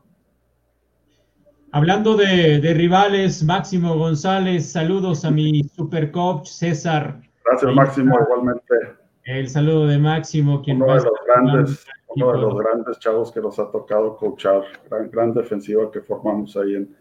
[1.72, 8.76] Hablando de, de rivales, Máximo González, saludos a mi super coach César Gracias, Máximo, igualmente.
[9.24, 13.42] El saludo de Máximo, quien uno de los grandes, uno de los grandes chavos que
[13.42, 16.96] nos ha tocado coachar, gran, gran defensiva que formamos ahí en,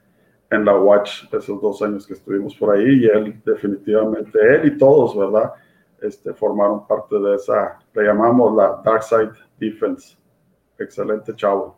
[0.51, 4.79] en la Watch esos dos años que estuvimos por ahí y él definitivamente, él y
[4.79, 5.53] todos, ¿verdad?
[6.01, 10.17] Este, formaron parte de esa, le llamamos la Dark Side Defense.
[10.79, 11.76] Excelente chavo.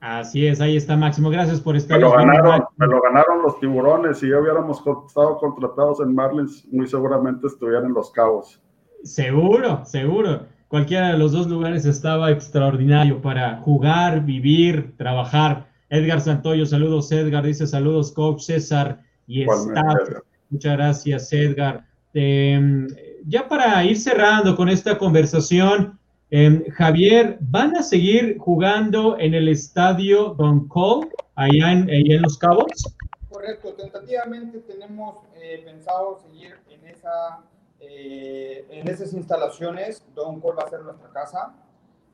[0.00, 1.28] Así es, ahí está Máximo.
[1.28, 1.98] Gracias por estar.
[1.98, 4.18] Me lo, ganaron, me lo ganaron los tiburones.
[4.18, 8.62] Si ya hubiéramos estado contratados en Marlins, muy seguramente estuvieran en Los Cabos.
[9.04, 10.46] Seguro, seguro.
[10.68, 15.68] Cualquiera de los dos lugares estaba extraordinario para jugar, vivir, trabajar.
[15.90, 20.22] Edgar Santoyo, saludos Edgar, dice saludos coach César y staff.
[20.48, 21.84] Muchas gracias Edgar.
[22.14, 22.86] Em,
[23.26, 25.98] ya para ir cerrando con esta conversación,
[26.30, 32.38] em, Javier, ¿van a seguir jugando en el estadio Don Cole, allá en, en Los
[32.38, 32.96] Cabos?
[33.30, 37.44] Correcto, tentativamente tenemos eh, pensado seguir en, esa,
[37.78, 40.04] eh, en esas instalaciones.
[40.14, 41.54] Don Cole va a ser nuestra casa.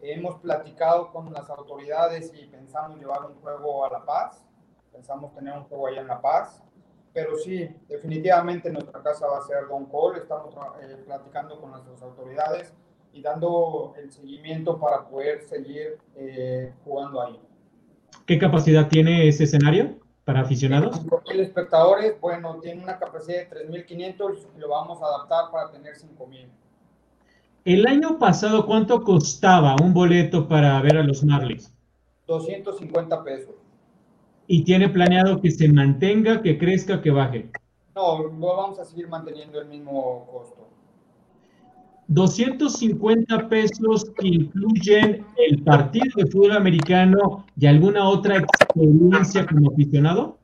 [0.00, 4.46] Hemos platicado con las autoridades y pensamos llevar un juego a La Paz.
[4.92, 6.62] Pensamos tener un juego allá en La Paz.
[7.14, 10.18] Pero sí, definitivamente nuestra casa va a ser Don Cole.
[10.18, 12.74] Estamos eh, platicando con nuestras autoridades
[13.16, 17.40] y dando el seguimiento para poder seguir eh, jugando ahí.
[18.26, 21.00] ¿Qué capacidad tiene ese escenario para aficionados?
[21.06, 25.94] 5.000 espectadores, bueno, tiene una capacidad de 3.500 y lo vamos a adaptar para tener
[25.94, 26.46] 5.000.
[27.64, 31.72] El año pasado, ¿cuánto costaba un boleto para ver a los Marlins?
[32.26, 33.54] 250 pesos.
[34.46, 37.50] ¿Y tiene planeado que se mantenga, que crezca, que baje?
[37.94, 40.68] No, no vamos a seguir manteniendo el mismo costo.
[42.09, 50.38] 250 pesos que incluyen el partido de fútbol americano y alguna otra experiencia como aficionado?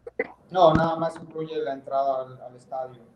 [0.50, 3.12] No, nada más incluye la entrada al estadio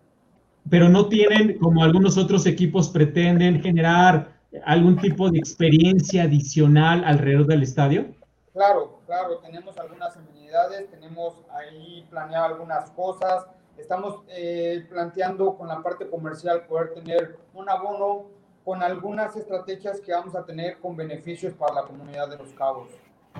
[0.68, 4.32] pero no tienen, como algunos otros equipos pretenden, generar
[4.64, 8.06] algún tipo de experiencia adicional alrededor del estadio?
[8.52, 15.82] Claro, claro, tenemos algunas amenidades, tenemos ahí planeado algunas cosas, estamos eh, planteando con la
[15.82, 18.35] parte comercial poder tener un abono
[18.66, 22.88] con algunas estrategias que vamos a tener con beneficios para la comunidad de Los Cabos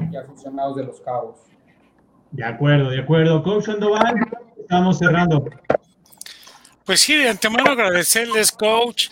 [0.09, 1.41] y aficionados de Los Cabos.
[2.31, 3.43] De acuerdo, de acuerdo.
[3.43, 4.15] Coach Sandoval,
[4.57, 5.45] estamos cerrando.
[6.85, 9.09] Pues sí, de antemano agradecerles, coach,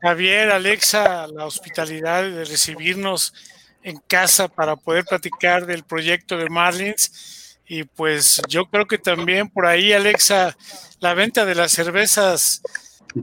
[0.00, 3.34] Javier, Alexa, la hospitalidad de recibirnos
[3.82, 7.58] en casa para poder platicar del proyecto de Marlins.
[7.66, 10.56] Y pues yo creo que también por ahí, Alexa,
[11.00, 12.62] la venta de las cervezas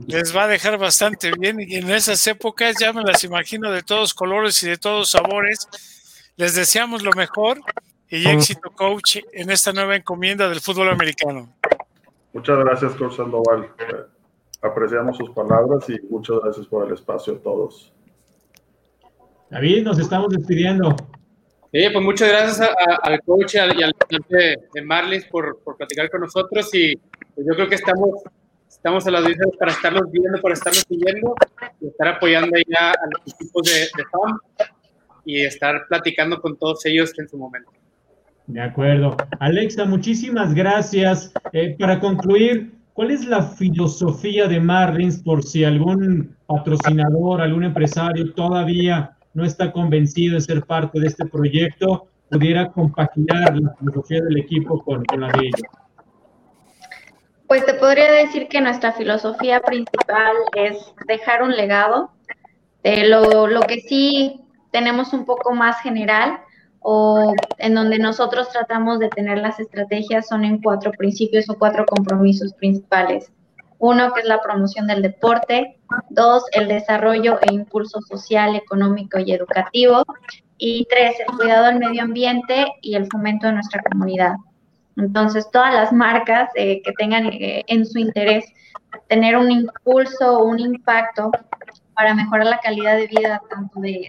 [0.06, 1.60] les va a dejar bastante bien.
[1.60, 5.68] Y en esas épocas ya me las imagino de todos colores y de todos sabores.
[6.36, 7.60] Les deseamos lo mejor
[8.08, 11.52] y éxito, coach, en esta nueva encomienda del fútbol americano.
[12.32, 13.70] Muchas gracias, Coach Sandoval.
[14.62, 17.92] Apreciamos sus palabras y muchas gracias por el espacio a todos.
[19.50, 20.96] David, nos estamos despidiendo.
[21.72, 22.70] Sí, pues muchas gracias
[23.02, 23.94] al coach y al, al
[24.28, 28.22] de, de Marlins por, por, platicar con nosotros y pues yo creo que estamos,
[28.76, 31.34] estamos a las 10 para estarlos viendo, para estarlos siguiendo
[31.80, 34.38] y estar apoyando ya a los equipos de, de FAM
[35.24, 37.70] y estar platicando con todos ellos en su momento.
[38.46, 39.16] De acuerdo.
[39.40, 41.32] Alexa, muchísimas gracias.
[41.52, 48.34] Eh, para concluir, ¿cuál es la filosofía de Marlins por si algún patrocinador, algún empresario
[48.34, 54.36] todavía no está convencido de ser parte de este proyecto, pudiera compaginar la filosofía del
[54.36, 55.62] equipo con, la de ellos?
[57.54, 62.10] Pues te podría decir que nuestra filosofía principal es dejar un legado.
[62.82, 64.40] de lo, lo que sí
[64.72, 66.40] tenemos un poco más general
[66.80, 71.86] o en donde nosotros tratamos de tener las estrategias son en cuatro principios o cuatro
[71.86, 73.30] compromisos principales.
[73.78, 75.78] Uno, que es la promoción del deporte.
[76.10, 80.02] Dos, el desarrollo e impulso social, económico y educativo.
[80.58, 84.32] Y tres, el cuidado del medio ambiente y el fomento de nuestra comunidad.
[84.96, 88.44] Entonces, todas las marcas eh, que tengan eh, en su interés
[89.08, 91.30] tener un impulso un impacto
[91.94, 94.08] para mejorar la calidad de vida tanto de,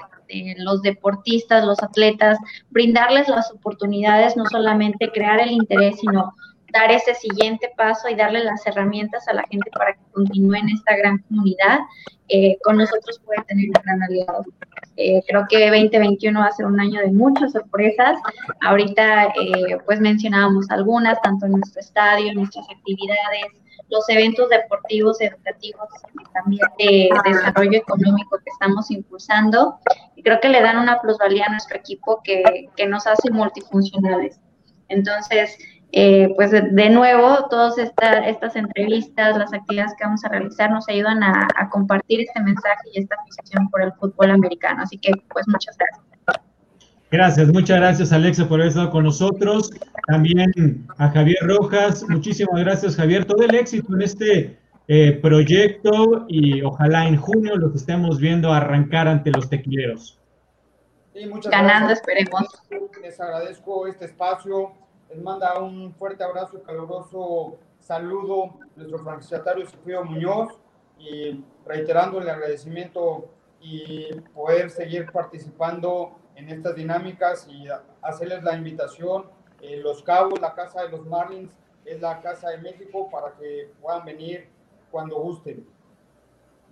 [0.58, 2.38] los deportistas, los atletas,
[2.72, 6.34] brindarles las oportunidades, no solamente crear el interés, sino
[6.76, 10.69] dar ese siguiente paso y darle las herramientas a la gente para que continúe en
[10.69, 11.80] esta gran comunidad,
[12.28, 14.45] eh, con nosotros puede tener un gran aliado.
[14.97, 18.17] Eh, creo que 2021 va a ser un año de muchas sorpresas.
[18.61, 23.45] Ahorita, eh, pues mencionábamos algunas, tanto en nuestro estadio, nuestras actividades,
[23.89, 25.88] los eventos deportivos, educativos
[26.34, 29.80] también de desarrollo económico que estamos impulsando.
[30.15, 32.43] Y creo que le dan una plusvalía a nuestro equipo que,
[32.76, 34.39] que nos hace multifuncionales.
[34.88, 35.57] Entonces,
[35.98, 40.89] eh, pues de, nuevo, todas esta, estas entrevistas, las actividades que vamos a realizar nos
[40.89, 44.84] ayudan a, a compartir este mensaje y esta afición por el fútbol americano.
[44.84, 46.06] Así que, pues muchas gracias.
[47.12, 49.72] Gracias, muchas gracias Alexa por haber estado con nosotros.
[50.08, 53.24] También a Javier Rojas, muchísimas gracias Javier.
[53.24, 59.08] Todo el éxito en este eh, proyecto y ojalá en junio los estemos viendo arrancar
[59.08, 60.20] ante los tequileros.
[61.14, 62.43] Sí, muchas Ganando, esperemos.
[63.02, 64.74] Les agradezco este espacio.
[65.16, 70.59] Les manda un fuerte abrazo y caluroso saludo nuestro franquiciatario Sofío Muñoz
[70.99, 73.30] y reiterando el agradecimiento
[73.61, 77.63] y poder seguir participando en estas dinámicas y
[78.01, 79.24] hacerles la invitación.
[79.61, 81.53] Eh, los Cabos, la Casa de los Marlins,
[81.86, 84.49] es la Casa de México para que puedan venir
[84.91, 85.66] cuando gusten.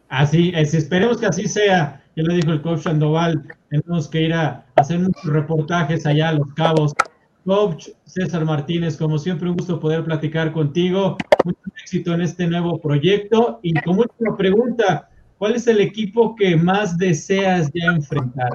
[0.10, 2.04] Así es, esperemos que así sea.
[2.18, 6.34] Ya lo dijo el coach Sandoval, tenemos que ir a hacer muchos reportajes allá a
[6.34, 6.94] Los Cabos.
[7.46, 11.18] Coach César Martínez, como siempre, un gusto poder platicar contigo.
[11.44, 13.60] Mucho éxito en este nuevo proyecto.
[13.62, 18.50] Y como última pregunta, ¿cuál es el equipo que más deseas ya enfrentar?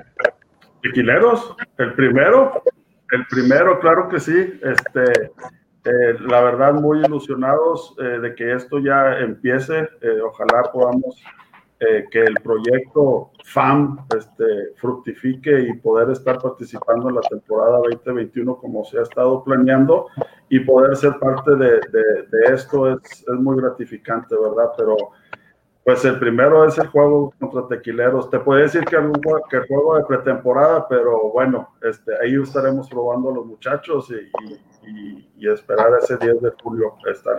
[0.82, 2.62] Tequileros, el primero,
[3.10, 4.36] el primero, claro que sí.
[4.62, 5.32] Este,
[5.84, 9.88] eh, la verdad, muy ilusionados eh, de que esto ya empiece.
[10.00, 11.22] Eh, ojalá podamos
[11.78, 18.84] que el proyecto FAM este, fructifique y poder estar participando en la temporada 2021 como
[18.84, 20.06] se ha estado planeando
[20.48, 24.72] y poder ser parte de, de esto es, es, muy gratificante, ¿verdad?
[24.76, 24.96] Pero
[25.88, 28.28] pues el primero es el juego contra Tequileros.
[28.28, 33.34] Te puedo decir que, el juego de pretemporada, pero bueno, este, ahí estaremos probando a
[33.36, 37.36] los muchachos y, esperar ese 10 de julio estar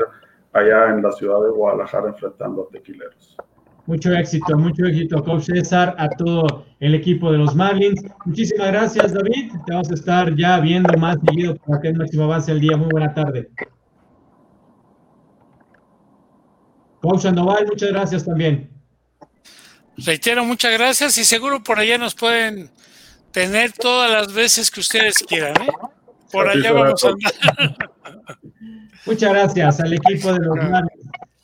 [0.53, 3.37] allá en la ciudad de Guadalajara enfrentando a Tequileros.
[3.89, 7.99] Mucho éxito, mucho éxito, Coach César, a todo el equipo de los Marlins.
[8.23, 9.51] Muchísimas gracias, David.
[9.65, 12.77] Te vamos a estar ya viendo más seguido para que el máximo avance el día.
[12.77, 13.49] Muy buena tarde.
[17.01, 18.69] Coach Sandoval, muchas gracias también.
[19.97, 22.69] Reitero, muchas gracias y seguro por allá nos pueden
[23.31, 25.59] tener todas las veces que ustedes quieran.
[25.63, 25.67] ¿eh?
[26.31, 27.89] Por allá vamos a andar.
[29.07, 30.55] Muchas gracias al equipo de los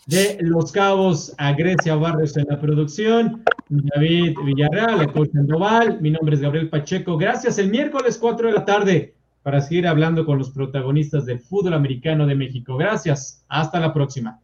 [0.06, 6.12] de Los Cabos, a Grecia Barrios en la producción, David Villarreal, el coach Sandoval, mi
[6.12, 7.18] nombre es Gabriel Pacheco.
[7.18, 11.74] Gracias el miércoles 4 de la tarde para seguir hablando con los protagonistas del fútbol
[11.74, 12.78] americano de México.
[12.78, 14.40] Gracias, hasta la próxima.